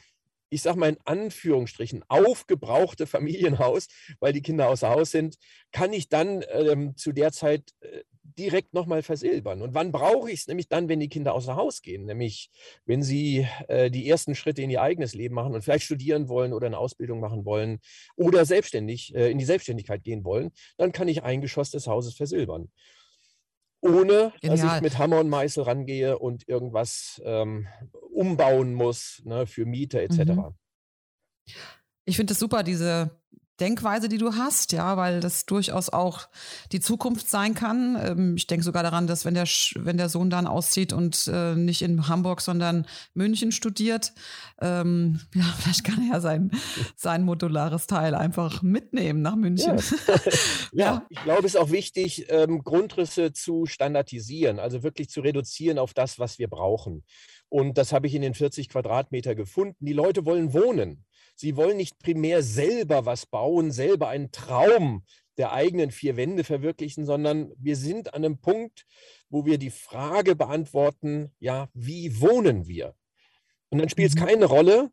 [0.50, 3.88] ich sage mal in Anführungsstrichen, aufgebrauchte Familienhaus,
[4.20, 5.38] weil die Kinder außer Haus sind,
[5.72, 9.62] kann ich dann ähm, zu der Zeit äh, direkt nochmal versilbern.
[9.62, 10.48] Und wann brauche ich es?
[10.48, 12.50] Nämlich dann, wenn die Kinder außer Haus gehen, nämlich
[12.86, 16.54] wenn sie äh, die ersten Schritte in ihr eigenes Leben machen und vielleicht studieren wollen
[16.54, 17.80] oder eine Ausbildung machen wollen
[18.16, 22.16] oder selbstständig äh, in die Selbstständigkeit gehen wollen, dann kann ich ein Geschoss des Hauses
[22.16, 22.70] versilbern
[23.82, 27.68] ohne dass ich mit Hammer und Meißel rangehe und irgendwas ähm,
[28.12, 30.20] umbauen muss ne, für Mieter etc.
[30.20, 30.54] Mhm.
[32.06, 33.12] Ich finde es super, diese
[33.60, 36.28] Denkweise, die du hast, ja, weil das durchaus auch
[36.72, 37.98] die Zukunft sein kann.
[38.02, 39.45] Ähm, ich denke sogar daran, dass wenn der,
[39.76, 44.13] wenn der Sohn dann auszieht und äh, nicht in Hamburg, sondern München studiert,
[44.62, 46.52] ähm, ja, vielleicht kann er ja sein,
[46.95, 49.78] sein modulares Teil einfach mitnehmen nach München.
[49.78, 50.15] Ja,
[50.72, 51.06] ja, ja.
[51.10, 55.93] ich glaube, es ist auch wichtig, ähm, Grundrisse zu standardisieren, also wirklich zu reduzieren auf
[55.93, 57.04] das, was wir brauchen.
[57.50, 59.86] Und das habe ich in den 40 Quadratmeter gefunden.
[59.86, 61.04] Die Leute wollen wohnen.
[61.39, 65.06] Sie wollen nicht primär selber was bauen, selber einen Traum
[65.38, 68.86] der eigenen vier Wände verwirklichen, sondern wir sind an einem Punkt,
[69.30, 72.93] wo wir die Frage beantworten, ja, wie wohnen wir?
[73.69, 74.25] Und dann spielt es mhm.
[74.25, 74.91] keine Rolle,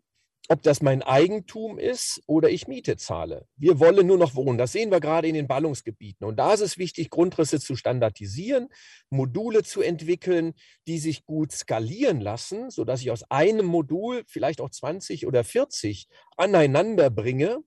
[0.49, 3.47] ob das mein Eigentum ist oder ich Miete zahle.
[3.57, 4.59] Wir wollen nur noch wohnen.
[4.59, 6.27] Das sehen wir gerade in den Ballungsgebieten.
[6.27, 8.69] Und da ist es wichtig, Grundrisse zu standardisieren,
[9.11, 10.55] Module zu entwickeln,
[10.87, 16.07] die sich gut skalieren lassen, sodass ich aus einem Modul vielleicht auch 20 oder 40
[16.37, 17.59] aneinander bringe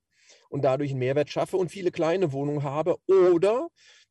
[0.49, 2.97] und dadurch einen Mehrwert schaffe und viele kleine Wohnungen habe.
[3.07, 3.69] Oder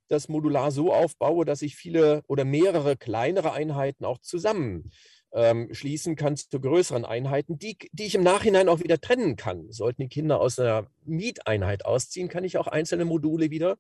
[0.09, 4.91] das modular so aufbaue, dass ich viele oder mehrere kleinere Einheiten auch zusammen
[5.33, 9.71] ähm, schließen kann zu größeren Einheiten, die, die ich im Nachhinein auch wieder trennen kann.
[9.71, 13.79] Sollten die Kinder aus einer Mieteinheit ausziehen, kann ich auch einzelne Module wieder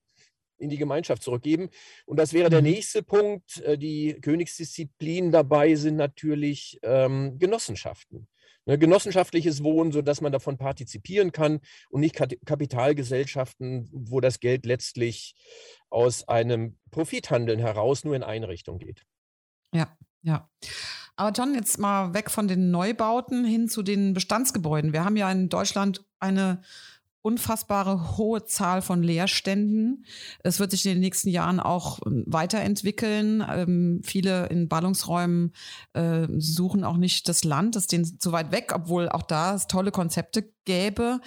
[0.58, 1.70] in die Gemeinschaft zurückgeben.
[2.04, 2.68] Und das wäre der mhm.
[2.68, 3.60] nächste Punkt.
[3.62, 8.28] Äh, die Königsdisziplinen dabei sind natürlich ähm, Genossenschaften.
[8.68, 15.34] Ne, genossenschaftliches Wohnen, sodass man davon partizipieren kann und nicht Kapitalgesellschaften, wo das Geld letztlich
[15.88, 19.06] aus einem Profithandeln heraus nur in eine Richtung geht.
[19.72, 20.50] Ja, ja.
[21.18, 24.92] Aber John, jetzt mal weg von den Neubauten hin zu den Bestandsgebäuden.
[24.92, 26.62] Wir haben ja in Deutschland eine
[27.22, 30.04] unfassbare hohe Zahl von Leerständen.
[30.44, 33.44] Es wird sich in den nächsten Jahren auch ähm, weiterentwickeln.
[33.50, 35.52] Ähm, viele in Ballungsräumen
[35.92, 39.56] äh, suchen auch nicht das Land, das ist denen zu weit weg, obwohl auch da
[39.56, 41.20] es tolle Konzepte gäbe.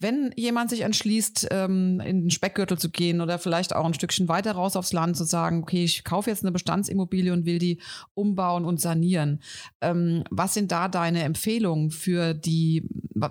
[0.00, 4.26] Wenn jemand sich entschließt, ähm, in den Speckgürtel zu gehen oder vielleicht auch ein Stückchen
[4.26, 7.80] weiter raus aufs Land zu sagen, okay, ich kaufe jetzt eine Bestandsimmobilie und will die
[8.14, 9.40] umbauen und sanieren.
[9.80, 12.82] Ähm, was sind da deine Empfehlungen für die,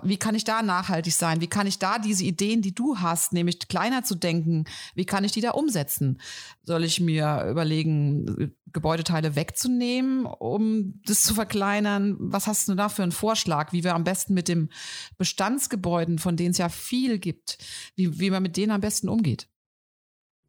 [0.02, 1.42] wie kann ich da nachhaltig sein?
[1.42, 5.24] Wie kann ich da diese Ideen, die du hast, nämlich kleiner zu denken, wie kann
[5.24, 6.18] ich die da umsetzen?
[6.64, 12.16] Soll ich mir überlegen, Gebäudeteile wegzunehmen, um das zu verkleinern?
[12.18, 14.68] Was hast du da für einen Vorschlag, wie wir am besten mit dem
[15.50, 17.58] Bestandsgebäuden, von denen es ja viel gibt,
[17.96, 19.48] wie, wie man mit denen am besten umgeht?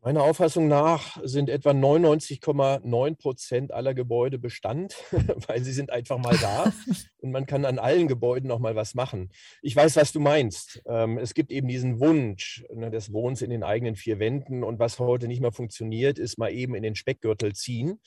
[0.04, 4.96] Meiner Auffassung nach sind etwa 99,9 Prozent aller Gebäude Bestand,
[5.48, 6.74] weil sie sind einfach mal da
[7.20, 9.30] und man kann an allen Gebäuden noch mal was machen.
[9.62, 10.82] Ich weiß, was du meinst.
[10.88, 14.80] Ähm, es gibt eben diesen Wunsch ne, des Wohnens in den eigenen vier Wänden und
[14.80, 18.00] was heute nicht mehr funktioniert, ist mal eben in den Speckgürtel ziehen.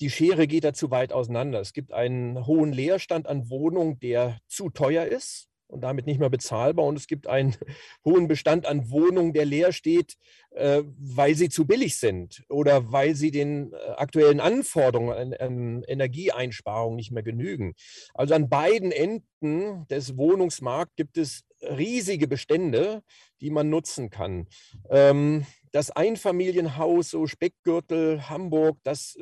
[0.00, 1.60] Die Schere geht da zu weit auseinander.
[1.60, 6.30] Es gibt einen hohen Leerstand an Wohnungen, der zu teuer ist und damit nicht mehr
[6.30, 6.86] bezahlbar.
[6.86, 7.56] Und es gibt einen
[8.04, 10.14] hohen Bestand an Wohnungen, der leer steht,
[10.50, 16.96] äh, weil sie zu billig sind oder weil sie den äh, aktuellen Anforderungen an, Energieeinsparung
[16.96, 17.74] nicht mehr genügen.
[18.14, 23.02] Also an beiden Enden des Wohnungsmarkts gibt es riesige Bestände,
[23.40, 24.46] die man nutzen kann.
[24.90, 29.16] Ähm, das Einfamilienhaus, so Speckgürtel, Hamburg, das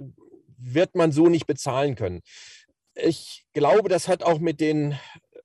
[0.59, 2.21] wird man so nicht bezahlen können.
[2.95, 4.99] Ich glaube, das hat auch mit den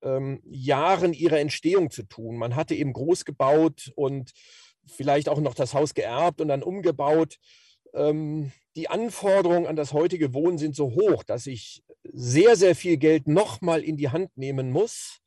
[0.08, 2.38] ähm, Jahren ihrer Entstehung zu tun.
[2.38, 4.32] Man hatte eben groß gebaut und
[4.86, 7.38] vielleicht auch noch das Haus geerbt und dann umgebaut.
[7.94, 12.98] Ähm, die Anforderungen an das heutige Wohnen sind so hoch, dass ich sehr, sehr viel
[12.98, 15.20] Geld nochmal in die Hand nehmen muss,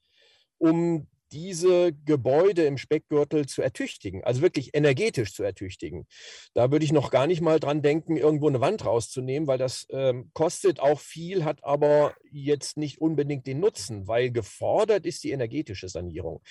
[0.58, 6.06] um diese Gebäude im Speckgürtel zu ertüchtigen, also wirklich energetisch zu ertüchtigen.
[6.54, 9.86] Da würde ich noch gar nicht mal dran denken, irgendwo eine Wand rauszunehmen, weil das
[9.90, 15.30] ähm, kostet auch viel, hat aber jetzt nicht unbedingt den Nutzen, weil gefordert ist die
[15.30, 16.42] energetische Sanierung.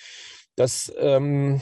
[0.56, 1.60] Das ähm,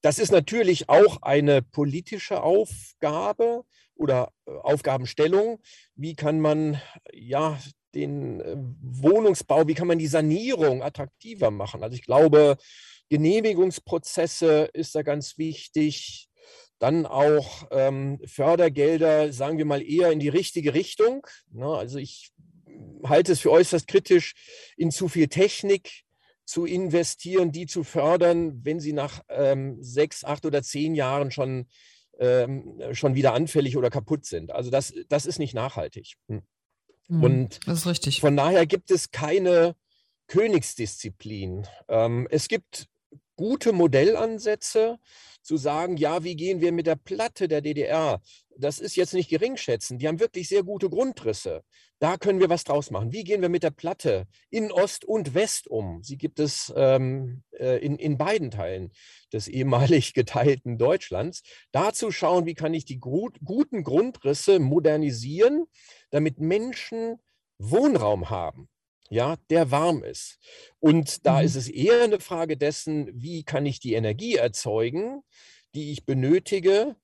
[0.00, 5.60] das ist natürlich auch eine politische Aufgabe oder äh, Aufgabenstellung.
[5.96, 6.80] Wie kann man
[7.12, 7.58] ja
[7.94, 11.82] den äh, Wohnungsbau, wie kann man die Sanierung attraktiver machen?
[11.82, 12.56] Also ich glaube,
[13.08, 16.28] Genehmigungsprozesse ist da ganz wichtig.
[16.78, 21.26] Dann auch ähm, Fördergelder, sagen wir mal, eher in die richtige Richtung.
[21.50, 21.66] Ne?
[21.66, 22.30] Also ich
[23.04, 24.34] halte es für äußerst kritisch,
[24.76, 26.04] in zu viel Technik
[26.44, 31.68] zu investieren, die zu fördern, wenn sie nach ähm, sechs, acht oder zehn Jahren schon,
[32.18, 34.52] ähm, schon wieder anfällig oder kaputt sind.
[34.52, 36.14] Also das, das ist nicht nachhaltig.
[36.28, 36.42] Hm.
[37.08, 38.20] Mhm, Und das ist richtig.
[38.20, 39.74] Von daher gibt es keine
[40.28, 41.66] Königsdisziplin.
[41.88, 42.88] Ähm, es gibt
[43.38, 44.98] gute Modellansätze,
[45.42, 48.20] zu sagen, ja, wie gehen wir mit der Platte der DDR?
[48.58, 49.98] Das ist jetzt nicht geringschätzen.
[49.98, 51.62] Die haben wirklich sehr gute Grundrisse.
[52.00, 53.12] Da können wir was draus machen.
[53.12, 56.02] Wie gehen wir mit der Platte in Ost und West um?
[56.02, 58.92] Sie gibt es ähm, äh, in, in beiden Teilen
[59.32, 61.42] des ehemalig geteilten Deutschlands.
[61.72, 65.64] Dazu schauen, wie kann ich die gut, guten Grundrisse modernisieren,
[66.10, 67.16] damit Menschen
[67.58, 68.68] Wohnraum haben
[69.10, 70.38] ja, der warm ist.
[70.80, 71.46] Und da mhm.
[71.46, 75.22] ist es eher eine Frage dessen, wie kann ich die Energie erzeugen,
[75.74, 76.96] die ich benötige,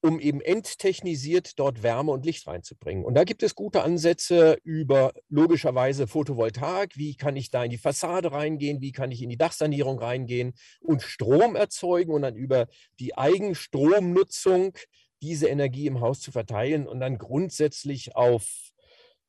[0.00, 3.06] um eben enttechnisiert dort Wärme und Licht reinzubringen.
[3.06, 6.98] Und da gibt es gute Ansätze über logischerweise Photovoltaik.
[6.98, 8.82] Wie kann ich da in die Fassade reingehen?
[8.82, 12.66] Wie kann ich in die Dachsanierung reingehen und Strom erzeugen und dann über
[13.00, 14.76] die Eigenstromnutzung
[15.22, 18.73] diese Energie im Haus zu verteilen und dann grundsätzlich auf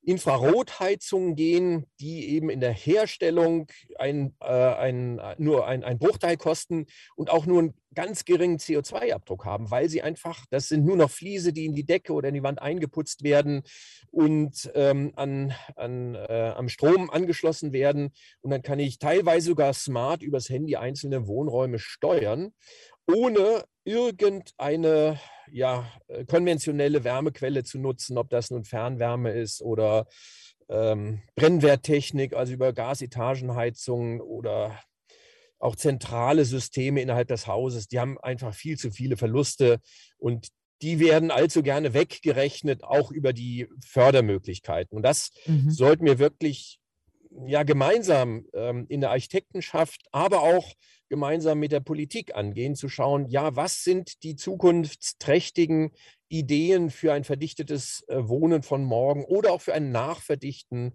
[0.06, 3.66] Infrarotheizungen gehen, die eben in der Herstellung
[3.98, 9.44] ein, äh, ein, nur ein, ein Bruchteil kosten und auch nur einen ganz geringen CO2-Abdruck
[9.44, 12.34] haben, weil sie einfach, das sind nur noch Fliese, die in die Decke oder in
[12.34, 13.62] die Wand eingeputzt werden
[14.12, 18.12] und ähm, an, an, äh, am Strom angeschlossen werden.
[18.42, 22.52] Und dann kann ich teilweise sogar smart übers Handy einzelne Wohnräume steuern
[23.06, 30.06] ohne irgendeine ja, äh, konventionelle Wärmequelle zu nutzen, ob das nun Fernwärme ist oder
[30.68, 34.80] ähm, Brennwerttechnik, also über Gasetagenheizungen oder
[35.58, 39.80] auch zentrale Systeme innerhalb des Hauses, die haben einfach viel zu viele Verluste
[40.18, 40.48] und
[40.82, 44.96] die werden allzu gerne weggerechnet, auch über die Fördermöglichkeiten.
[44.96, 45.70] Und das mhm.
[45.70, 46.78] sollten wir wirklich
[47.46, 50.74] ja, gemeinsam ähm, in der Architektenschaft, aber auch
[51.08, 55.92] gemeinsam mit der Politik angehen, zu schauen, ja, was sind die zukunftsträchtigen
[56.28, 60.92] Ideen für ein verdichtetes äh, Wohnen von morgen oder auch für ein Nachverdichten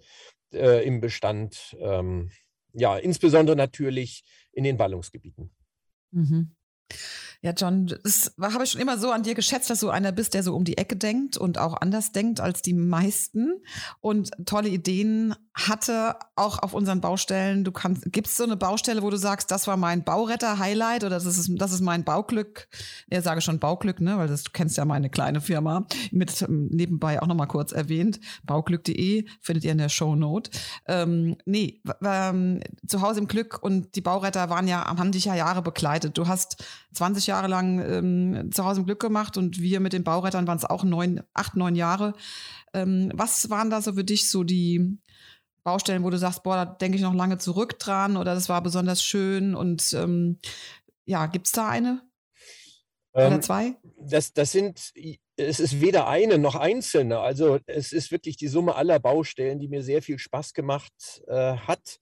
[0.53, 2.31] äh, im Bestand, ähm,
[2.73, 5.51] ja, insbesondere natürlich in den Ballungsgebieten.
[6.11, 6.51] Mhm.
[7.43, 10.35] Ja, John, das habe ich schon immer so an dir geschätzt, dass du einer bist,
[10.35, 13.53] der so um die Ecke denkt und auch anders denkt als die meisten
[13.99, 17.63] und tolle Ideen hatte, auch auf unseren Baustellen.
[17.63, 21.25] Du kannst, gibt's so eine Baustelle, wo du sagst, das war mein Bauretter-Highlight oder das
[21.25, 22.67] ist, das ist mein Bauglück?
[23.09, 26.67] Ja, sage schon Bauglück, ne, weil das, du kennst ja meine kleine Firma, mit ähm,
[26.71, 28.19] nebenbei auch nochmal kurz erwähnt.
[28.43, 30.51] Bauglück.de findet ihr in der Shownote.
[30.85, 35.33] Ähm, nee, ähm, zu Hause im Glück und die Bauretter waren ja, haben dich ja
[35.33, 36.19] Jahre begleitet.
[36.19, 40.03] Du hast 20 Jahre lang ähm, zu Hause im Glück gemacht und wir mit den
[40.03, 42.13] Baurettern waren es auch neun, acht, neun Jahre.
[42.73, 44.99] Ähm, was waren da so für dich so die
[45.63, 48.61] Baustellen, wo du sagst, boah, da denke ich noch lange zurück dran oder das war
[48.61, 50.39] besonders schön und ähm,
[51.05, 52.01] ja, gibt es da eine?
[53.13, 53.75] Oder ähm, zwei?
[53.99, 54.93] Das, das sind,
[55.35, 57.19] es ist weder eine noch einzelne.
[57.19, 61.57] Also es ist wirklich die Summe aller Baustellen, die mir sehr viel Spaß gemacht äh,
[61.57, 61.99] hat,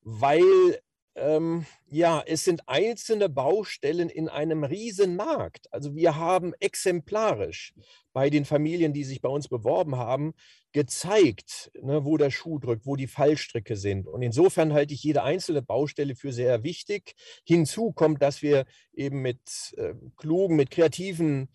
[0.00, 0.80] weil
[1.16, 5.72] ähm, ja, es sind einzelne Baustellen in einem riesen Markt.
[5.72, 7.72] Also wir haben exemplarisch
[8.12, 10.34] bei den Familien, die sich bei uns beworben haben,
[10.72, 14.06] gezeigt, ne, wo der Schuh drückt, wo die Fallstricke sind.
[14.06, 17.14] Und insofern halte ich jede einzelne Baustelle für sehr wichtig.
[17.44, 19.40] Hinzu kommt, dass wir eben mit
[19.78, 21.48] äh, klugen, mit kreativen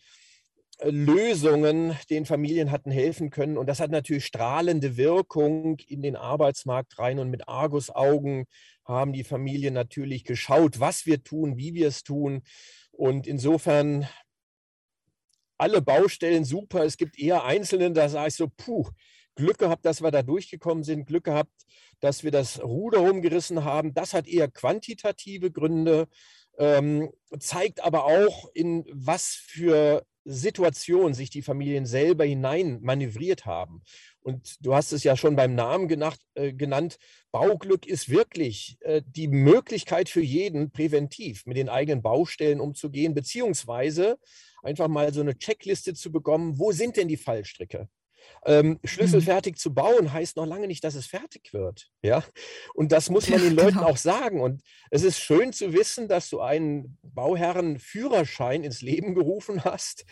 [0.84, 3.58] Lösungen den Familien hatten helfen können.
[3.58, 7.19] Und das hat natürlich strahlende Wirkung in den Arbeitsmarkt rein.
[7.19, 8.45] Und mit Argusaugen
[8.91, 12.43] haben die Familien natürlich geschaut, was wir tun, wie wir es tun.
[12.91, 14.08] Und insofern
[15.58, 16.84] alle Baustellen super.
[16.84, 18.89] Es gibt eher Einzelne, da sage ich so, puh,
[19.36, 21.54] Glück gehabt, dass wir da durchgekommen sind, Glück gehabt,
[21.99, 23.93] dass wir das Ruder rumgerissen haben.
[23.93, 26.08] Das hat eher quantitative Gründe,
[26.58, 33.83] ähm, zeigt aber auch, in was für Situation sich die Familien selber hinein manövriert haben.
[34.24, 36.98] Und du hast es ja schon beim Namen genacht, äh, genannt.
[37.32, 44.19] Bauglück ist wirklich äh, die Möglichkeit für jeden, präventiv mit den eigenen Baustellen umzugehen, beziehungsweise
[44.63, 47.90] einfach mal so eine Checkliste zu bekommen, wo sind denn die Fallstricke?
[48.46, 49.58] Ähm, schlüsselfertig mhm.
[49.58, 51.90] zu bauen heißt noch lange nicht, dass es fertig wird.
[52.02, 52.24] Ja,
[52.74, 53.90] und das muss man den Leuten genau.
[53.90, 54.42] auch sagen.
[54.42, 60.06] Und es ist schön zu wissen, dass du einen Bauherrenführerschein ins Leben gerufen hast,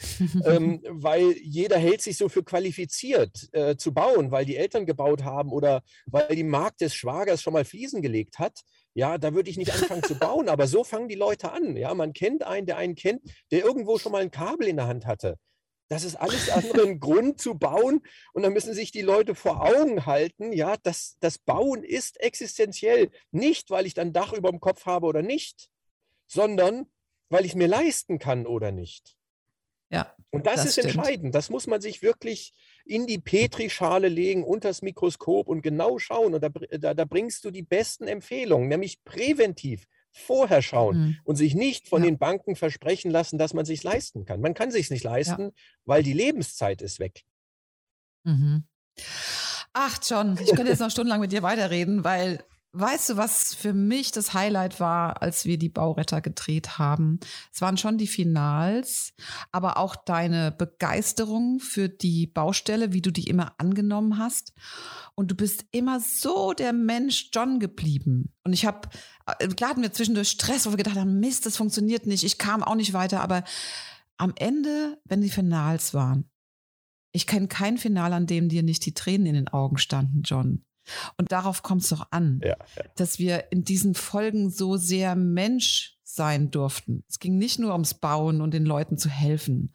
[0.45, 5.23] ähm, weil jeder hält sich so für qualifiziert äh, zu bauen, weil die Eltern gebaut
[5.23, 8.61] haben oder weil die Magd des Schwagers schon mal Fliesen gelegt hat.
[8.93, 11.77] Ja, da würde ich nicht anfangen zu bauen, aber so fangen die Leute an.
[11.77, 14.87] Ja, man kennt einen, der einen kennt, der irgendwo schon mal ein Kabel in der
[14.87, 15.37] Hand hatte.
[15.89, 18.01] Das ist alles andere ein Grund zu bauen.
[18.33, 23.09] Und dann müssen sich die Leute vor Augen halten, ja, dass das Bauen ist existenziell.
[23.31, 25.69] Nicht, weil ich dann Dach über dem Kopf habe oder nicht,
[26.27, 26.85] sondern
[27.29, 29.15] weil ich mir leisten kann oder nicht.
[29.91, 30.15] Ja.
[30.29, 30.95] Und das, das ist stimmt.
[30.95, 31.35] entscheidend.
[31.35, 32.53] Das muss man sich wirklich
[32.85, 36.35] in die Petrischale legen, unter das Mikroskop und genau schauen.
[36.35, 41.17] Und da, da, da bringst du die besten Empfehlungen, nämlich präventiv vorher schauen mhm.
[41.23, 42.09] und sich nicht von ja.
[42.09, 44.41] den Banken versprechen lassen, dass man sich leisten kann.
[44.41, 45.51] Man kann sich nicht leisten, ja.
[45.85, 47.23] weil die Lebenszeit ist weg.
[48.23, 48.63] Mhm.
[49.73, 53.73] Ach, John, ich könnte jetzt noch stundenlang mit dir weiterreden, weil Weißt du, was für
[53.73, 57.19] mich das Highlight war, als wir die Bauretter gedreht haben?
[57.51, 59.13] Es waren schon die Finals,
[59.51, 64.53] aber auch deine Begeisterung für die Baustelle, wie du die immer angenommen hast.
[65.15, 68.35] Und du bist immer so der Mensch John geblieben.
[68.43, 68.87] Und ich habe,
[69.39, 72.37] äh, klar hatten wir zwischendurch Stress, wo wir gedacht haben, Mist, das funktioniert nicht, ich
[72.37, 73.21] kam auch nicht weiter.
[73.21, 73.43] Aber
[74.17, 76.29] am Ende, wenn die Finals waren,
[77.11, 80.63] ich kenne kein Final, an dem dir nicht die Tränen in den Augen standen, John.
[81.17, 82.83] Und darauf kommt es doch an, ja, ja.
[82.95, 87.03] dass wir in diesen Folgen so sehr Mensch sein durften.
[87.07, 89.73] Es ging nicht nur ums Bauen und den Leuten zu helfen.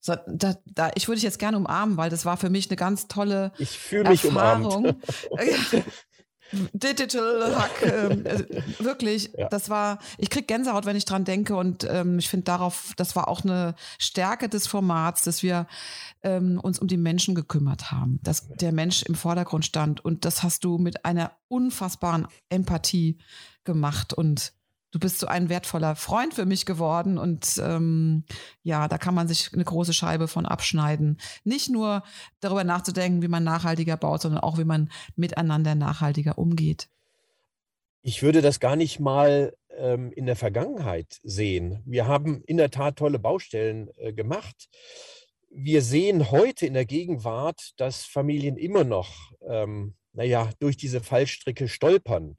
[0.00, 2.76] So, da, da, ich würde dich jetzt gerne umarmen, weil das war für mich eine
[2.76, 4.86] ganz tolle ich mich Erfahrung.
[5.30, 5.84] Umarmt.
[6.72, 9.48] Digital Hack, ähm, äh, wirklich, ja.
[9.48, 13.16] das war, ich krieg Gänsehaut, wenn ich dran denke und ähm, ich finde darauf, das
[13.16, 15.66] war auch eine Stärke des Formats, dass wir
[16.22, 20.42] ähm, uns um die Menschen gekümmert haben, dass der Mensch im Vordergrund stand und das
[20.42, 23.18] hast du mit einer unfassbaren Empathie
[23.64, 24.52] gemacht und
[24.90, 28.24] du bist so ein wertvoller Freund für mich geworden und ähm,
[28.62, 31.18] ja, da kann man sich eine große Scheibe von abschneiden.
[31.44, 32.02] Nicht nur
[32.40, 36.88] darüber nachzudenken, wie man nachhaltiger baut, sondern auch, wie man miteinander nachhaltiger umgeht.
[38.02, 41.82] Ich würde das gar nicht mal ähm, in der Vergangenheit sehen.
[41.84, 44.68] Wir haben in der Tat tolle Baustellen äh, gemacht.
[45.50, 51.68] Wir sehen heute in der Gegenwart, dass Familien immer noch, ähm, naja, durch diese Fallstricke
[51.68, 52.36] stolpern.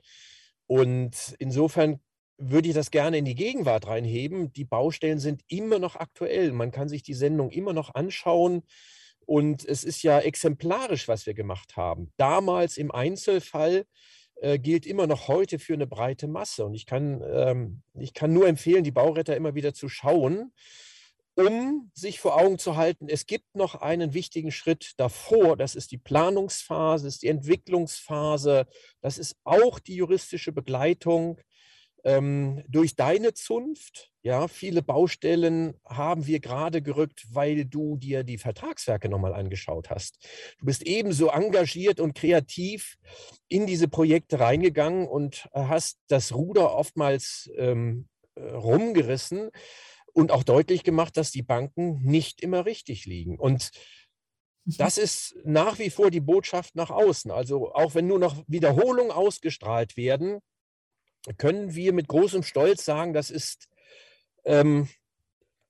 [0.65, 1.99] Und insofern
[2.41, 4.51] würde ich das gerne in die Gegenwart reinheben.
[4.53, 6.51] Die Baustellen sind immer noch aktuell.
[6.51, 8.63] Man kann sich die Sendung immer noch anschauen.
[9.25, 12.11] Und es ist ja exemplarisch, was wir gemacht haben.
[12.17, 13.85] Damals im Einzelfall
[14.37, 16.65] äh, gilt immer noch heute für eine breite Masse.
[16.65, 20.51] Und ich kann, ähm, ich kann nur empfehlen, die Bauretter immer wieder zu schauen,
[21.35, 25.55] um sich vor Augen zu halten, es gibt noch einen wichtigen Schritt davor.
[25.55, 28.67] Das ist die Planungsphase, das ist die Entwicklungsphase,
[29.01, 31.39] das ist auch die juristische Begleitung
[32.03, 38.37] ähm, durch deine Zunft, ja, viele Baustellen haben wir gerade gerückt, weil du dir die
[38.37, 40.17] Vertragswerke nochmal angeschaut hast.
[40.59, 42.97] Du bist ebenso engagiert und kreativ
[43.47, 49.49] in diese Projekte reingegangen und hast das Ruder oftmals ähm, äh, rumgerissen
[50.13, 53.39] und auch deutlich gemacht, dass die Banken nicht immer richtig liegen.
[53.39, 53.71] Und
[54.65, 54.75] mhm.
[54.77, 57.31] das ist nach wie vor die Botschaft nach außen.
[57.31, 60.41] Also auch wenn nur noch Wiederholungen ausgestrahlt werden,
[61.37, 63.67] können wir mit großem Stolz sagen, das ist
[64.45, 64.87] ähm,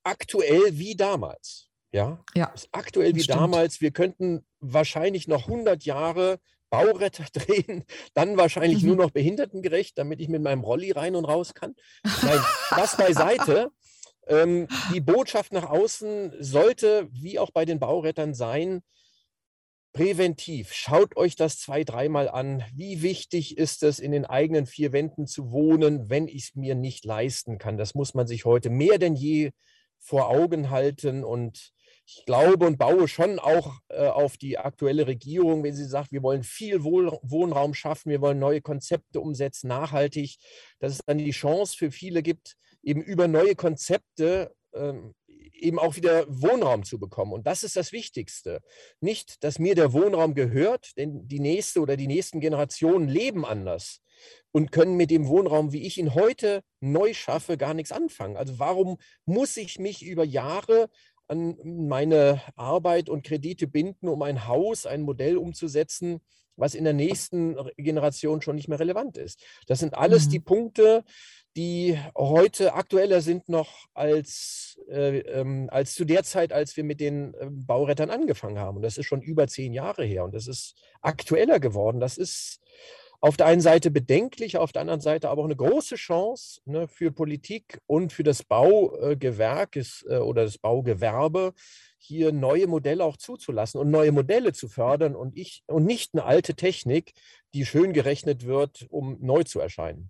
[0.04, 1.68] aktuell wie damals.
[1.92, 3.40] Ja, ja aktuell wie stimmt.
[3.40, 3.82] damals.
[3.82, 6.40] Wir könnten wahrscheinlich noch 100 Jahre
[6.70, 7.84] Bauretter drehen,
[8.14, 8.90] dann wahrscheinlich mhm.
[8.90, 11.76] nur noch behindertengerecht, damit ich mit meinem Rolli rein und raus kann.
[12.24, 12.40] Nein,
[12.72, 13.72] das beiseite.
[14.28, 18.82] Ähm, die Botschaft nach außen sollte, wie auch bei den Baurettern, sein,
[19.94, 22.64] Präventiv, schaut euch das zwei, dreimal an.
[22.74, 26.76] Wie wichtig ist es, in den eigenen vier Wänden zu wohnen, wenn ich es mir
[26.76, 27.78] nicht leisten kann?
[27.78, 29.52] Das muss man sich heute mehr denn je
[30.00, 31.26] vor Augen halten.
[31.26, 31.74] Und
[32.06, 36.24] ich glaube und baue schon auch äh, auf die aktuelle Regierung, wenn sie sagt, wir
[36.24, 40.38] wollen viel Wohnraum schaffen, wir wollen neue Konzepte umsetzen, nachhaltig,
[40.80, 45.14] dass es dann die Chance für viele gibt, eben über neue Konzepte ähm,
[45.54, 47.34] eben auch wieder Wohnraum zu bekommen.
[47.34, 48.62] Und das ist das Wichtigste.
[49.00, 54.02] Nicht, dass mir der Wohnraum gehört, denn die nächste oder die nächsten Generationen leben anders
[54.52, 58.38] und können mit dem Wohnraum, wie ich ihn heute neu schaffe, gar nichts anfangen.
[58.38, 60.90] Also warum muss ich mich über Jahre
[61.28, 66.20] an meine Arbeit und Kredite binden, um ein Haus, ein Modell umzusetzen,
[66.58, 69.42] was in der nächsten Generation schon nicht mehr relevant ist.
[69.68, 70.30] Das sind alles mhm.
[70.32, 71.04] die Punkte,
[71.58, 77.00] die heute aktueller sind noch als, äh, ähm, als zu der Zeit, als wir mit
[77.00, 78.78] den äh, Baurettern angefangen haben.
[78.78, 82.00] Und das ist schon über zehn Jahre her und das ist aktueller geworden.
[82.00, 82.62] Das ist
[83.20, 86.88] auf der einen Seite bedenklich, auf der anderen Seite aber auch eine große Chance ne,
[86.88, 91.54] für Politik und für das Baugewerk ist, äh, oder das Baugewerbe,
[91.98, 96.24] hier neue Modelle auch zuzulassen und neue Modelle zu fördern und, ich, und nicht eine
[96.24, 97.14] alte Technik,
[97.54, 100.10] die schön gerechnet wird, um neu zu erscheinen.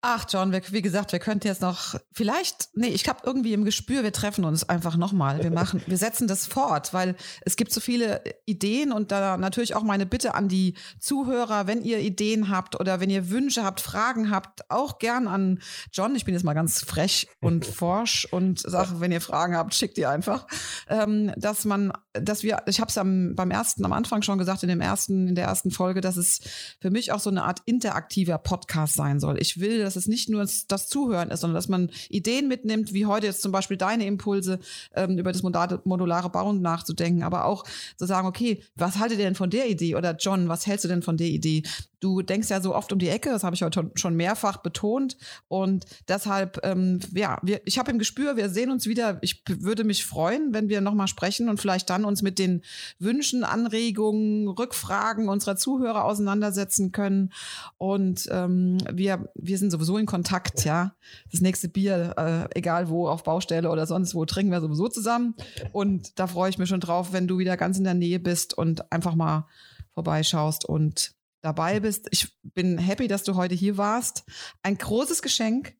[0.00, 3.64] Ach, John, wir, wie gesagt, wir könnten jetzt noch vielleicht, nee, ich habe irgendwie im
[3.64, 5.42] Gespür, wir treffen uns einfach nochmal.
[5.42, 9.74] Wir machen, wir setzen das fort, weil es gibt so viele Ideen und da natürlich
[9.74, 13.80] auch meine Bitte an die Zuhörer, wenn ihr Ideen habt oder wenn ihr Wünsche habt,
[13.80, 15.58] Fragen habt, auch gern an
[15.92, 16.14] John.
[16.14, 19.96] Ich bin jetzt mal ganz frech und forsch und sage, wenn ihr Fragen habt, schickt
[19.96, 20.46] die einfach.
[20.88, 24.68] Ähm, dass man, dass wir, ich habe es beim ersten, am Anfang schon gesagt, in
[24.68, 26.38] dem ersten, in der ersten Folge, dass es
[26.80, 29.40] für mich auch so eine Art interaktiver Podcast sein soll.
[29.40, 33.06] Ich will dass es nicht nur das Zuhören ist, sondern dass man Ideen mitnimmt, wie
[33.06, 34.58] heute jetzt zum Beispiel deine Impulse
[34.94, 37.64] ähm, über das modulare Bauen nachzudenken, aber auch
[37.96, 39.96] zu sagen, okay, was haltet ihr denn von der Idee?
[39.96, 41.62] Oder John, was hältst du denn von der Idee?
[42.00, 45.16] Du denkst ja so oft um die Ecke, das habe ich heute schon mehrfach betont.
[45.48, 49.18] Und deshalb, ähm, ja, wir, ich habe im Gespür, wir sehen uns wieder.
[49.20, 52.62] Ich würde mich freuen, wenn wir nochmal sprechen und vielleicht dann uns mit den
[52.98, 57.32] Wünschen, Anregungen, Rückfragen unserer Zuhörer auseinandersetzen können.
[57.78, 60.94] Und ähm, wir, wir sind sowieso in Kontakt, ja.
[61.32, 65.34] Das nächste Bier, äh, egal wo, auf Baustelle oder sonst wo, trinken wir sowieso zusammen.
[65.72, 68.56] Und da freue ich mich schon drauf, wenn du wieder ganz in der Nähe bist
[68.56, 69.46] und einfach mal
[69.94, 72.08] vorbeischaust und dabei bist.
[72.10, 74.24] Ich bin happy, dass du heute hier warst.
[74.62, 75.74] Ein großes Geschenk.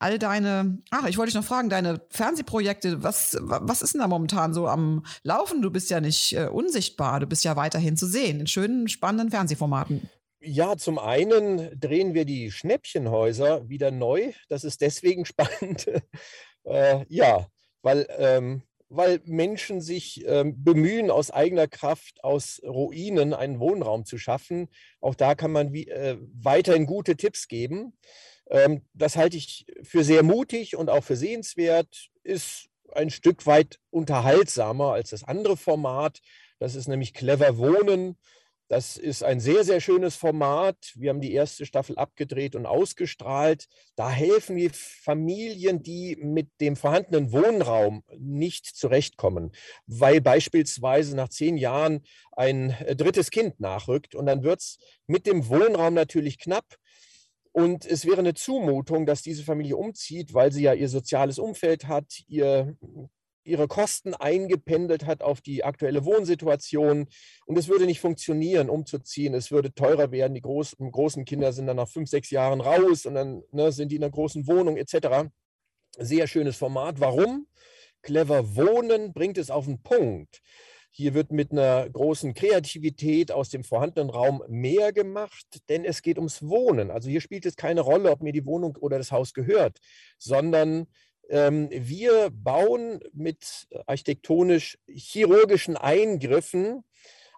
[0.00, 4.08] All deine, ach, ich wollte dich noch fragen, deine Fernsehprojekte, was, was ist denn da
[4.08, 5.62] momentan so am Laufen?
[5.62, 9.30] Du bist ja nicht äh, unsichtbar, du bist ja weiterhin zu sehen in schönen, spannenden
[9.30, 10.10] Fernsehformaten.
[10.40, 14.32] Ja, zum einen drehen wir die Schnäppchenhäuser wieder neu.
[14.48, 15.86] Das ist deswegen spannend.
[16.64, 17.46] äh, ja,
[17.82, 18.62] weil ähm,
[18.94, 24.68] weil Menschen sich ähm, bemühen, aus eigener Kraft aus Ruinen einen Wohnraum zu schaffen.
[25.00, 27.94] Auch da kann man wie, äh, weiterhin gute Tipps geben.
[28.50, 32.08] Ähm, das halte ich für sehr mutig und auch für sehenswert.
[32.22, 36.20] Ist ein Stück weit unterhaltsamer als das andere Format.
[36.58, 38.18] Das ist nämlich Clever Wohnen.
[38.72, 40.94] Das ist ein sehr, sehr schönes Format.
[40.94, 43.68] Wir haben die erste Staffel abgedreht und ausgestrahlt.
[43.96, 49.52] Da helfen wir Familien, die mit dem vorhandenen Wohnraum nicht zurechtkommen,
[49.86, 52.00] weil beispielsweise nach zehn Jahren
[52.34, 56.64] ein äh, drittes Kind nachrückt und dann wird es mit dem Wohnraum natürlich knapp.
[57.52, 61.88] Und es wäre eine Zumutung, dass diese Familie umzieht, weil sie ja ihr soziales Umfeld
[61.88, 62.74] hat, ihr
[63.44, 67.08] ihre Kosten eingependelt hat auf die aktuelle Wohnsituation.
[67.46, 69.34] Und es würde nicht funktionieren, umzuziehen.
[69.34, 70.34] Es würde teurer werden.
[70.34, 73.90] Die großen, großen Kinder sind dann nach fünf, sechs Jahren raus und dann ne, sind
[73.90, 75.28] die in einer großen Wohnung etc.
[75.98, 77.00] Sehr schönes Format.
[77.00, 77.46] Warum?
[78.02, 80.42] Clever Wohnen bringt es auf den Punkt.
[80.94, 86.18] Hier wird mit einer großen Kreativität aus dem vorhandenen Raum mehr gemacht, denn es geht
[86.18, 86.90] ums Wohnen.
[86.90, 89.78] Also hier spielt es keine Rolle, ob mir die Wohnung oder das Haus gehört,
[90.18, 90.86] sondern
[91.32, 96.84] wir bauen mit architektonisch chirurgischen Eingriffen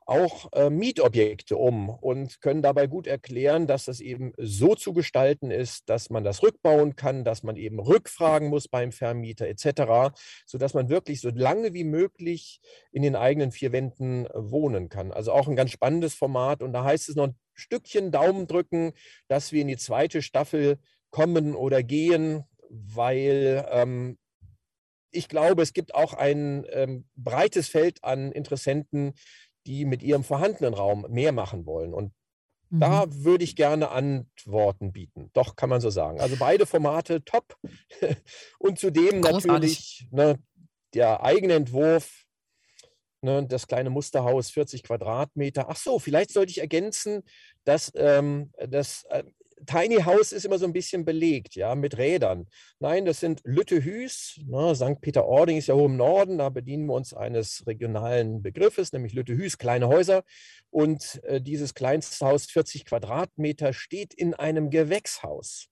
[0.07, 5.51] auch äh, Mietobjekte um und können dabei gut erklären, dass das eben so zu gestalten
[5.51, 10.14] ist, dass man das rückbauen kann, dass man eben rückfragen muss beim Vermieter etc.,
[10.47, 12.61] sodass man wirklich so lange wie möglich
[12.92, 15.12] in den eigenen vier Wänden wohnen kann.
[15.12, 18.92] Also auch ein ganz spannendes Format und da heißt es noch ein Stückchen Daumen drücken,
[19.28, 20.78] dass wir in die zweite Staffel
[21.11, 22.45] kommen oder gehen
[22.75, 24.18] weil ähm,
[25.11, 29.14] ich glaube, es gibt auch ein ähm, breites Feld an Interessenten,
[29.66, 31.95] die mit ihrem vorhandenen Raum mehr machen wollen.
[31.95, 32.12] Und
[32.70, 32.81] mhm.
[32.81, 35.31] da würde ich gerne Antworten bieten.
[35.33, 36.20] Doch, kann man so sagen.
[36.20, 37.57] Also beide Formate top.
[38.59, 39.47] Und zudem Großartig.
[39.47, 40.39] natürlich ne,
[40.95, 42.25] der eigene Entwurf,
[43.22, 45.66] ne, das kleine Musterhaus, 40 Quadratmeter.
[45.68, 47.22] Ach so, vielleicht sollte ich ergänzen,
[47.64, 49.25] dass ähm, das äh,
[49.66, 52.48] Tiny House ist immer so ein bisschen belegt, ja, mit Rädern.
[52.78, 54.40] Nein, das sind Lüttehüs.
[54.46, 55.00] Ne, St.
[55.00, 59.58] Peter-Ording ist ja hoch im Norden, da bedienen wir uns eines regionalen Begriffes, nämlich Lüttehüs,
[59.58, 60.24] kleine Häuser.
[60.70, 65.68] Und äh, dieses kleinste Haus, 40 Quadratmeter, steht in einem Gewächshaus.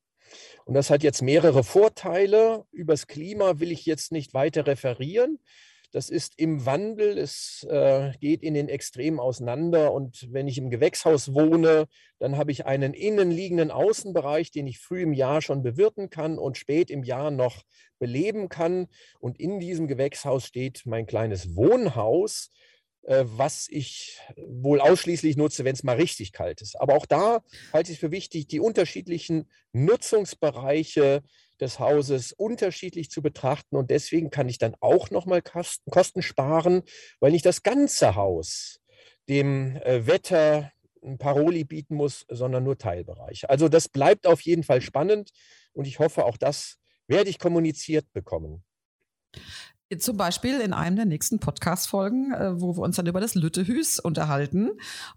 [0.64, 2.64] Und das hat jetzt mehrere Vorteile.
[2.70, 5.38] Übers Klima will ich jetzt nicht weiter referieren.
[5.92, 9.92] Das ist im Wandel, es äh, geht in den Extremen auseinander.
[9.92, 11.86] Und wenn ich im Gewächshaus wohne,
[12.18, 16.56] dann habe ich einen innenliegenden Außenbereich, den ich früh im Jahr schon bewirten kann und
[16.56, 17.62] spät im Jahr noch
[17.98, 18.88] beleben kann.
[19.20, 22.50] Und in diesem Gewächshaus steht mein kleines Wohnhaus.
[23.04, 26.80] äh, was ich wohl ausschließlich nutze, wenn es mal richtig kalt ist.
[26.80, 31.22] Aber auch da halte ich es für wichtig, die unterschiedlichen Nutzungsbereiche
[31.60, 33.76] des Hauses unterschiedlich zu betrachten.
[33.76, 36.82] Und deswegen kann ich dann auch nochmal Kosten sparen,
[37.20, 38.80] weil nicht das ganze Haus
[39.28, 40.72] dem äh, Wetter
[41.18, 43.50] Paroli bieten muss, sondern nur Teilbereiche.
[43.50, 45.32] Also das bleibt auf jeden Fall spannend
[45.72, 46.78] und ich hoffe, auch das
[47.08, 48.64] werde ich kommuniziert bekommen.
[49.98, 53.98] Zum Beispiel in einem der nächsten Podcast-Folgen, äh, wo wir uns dann über das Lüttehüs
[53.98, 54.70] unterhalten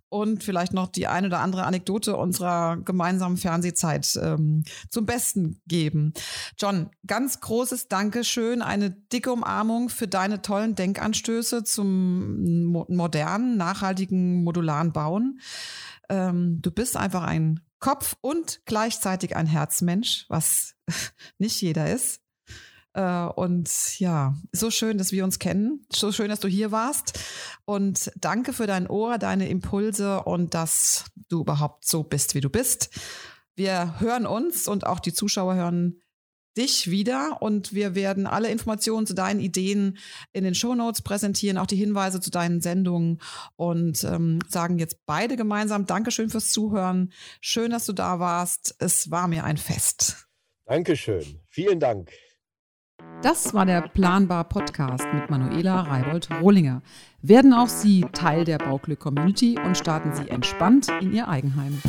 [0.10, 6.14] und vielleicht noch die eine oder andere Anekdote unserer gemeinsamen Fernsehzeit ähm, zum Besten geben.
[6.58, 14.92] John, ganz großes Dankeschön, eine dicke Umarmung für deine tollen Denkanstöße zum modernen, nachhaltigen, modularen
[14.92, 15.40] Bauen.
[16.10, 20.76] Ähm, du bist einfach ein Kopf und gleichzeitig ein Herzmensch, was
[21.38, 22.25] nicht jeder ist.
[22.96, 25.86] Äh, und ja, so schön, dass wir uns kennen.
[25.92, 27.20] So schön, dass du hier warst.
[27.66, 32.50] Und danke für dein Ohr, deine Impulse und dass du überhaupt so bist, wie du
[32.50, 32.90] bist.
[33.56, 36.02] Wir hören uns und auch die Zuschauer hören
[36.58, 39.98] dich wieder und wir werden alle Informationen zu deinen Ideen
[40.32, 43.20] in den Shownotes präsentieren, auch die Hinweise zu deinen Sendungen
[43.58, 47.12] und ähm, sagen jetzt beide gemeinsam Dankeschön fürs Zuhören.
[47.42, 48.74] Schön, dass du da warst.
[48.80, 50.28] Es war mir ein Fest.
[50.66, 51.42] Dankeschön.
[51.50, 52.10] Vielen Dank.
[53.22, 56.82] Das war der Planbar Podcast mit Manuela Reibold-Rohlinger.
[57.22, 61.82] Werden auch Sie Teil der Bauglück Community und starten Sie entspannt in Ihr Eigenheim.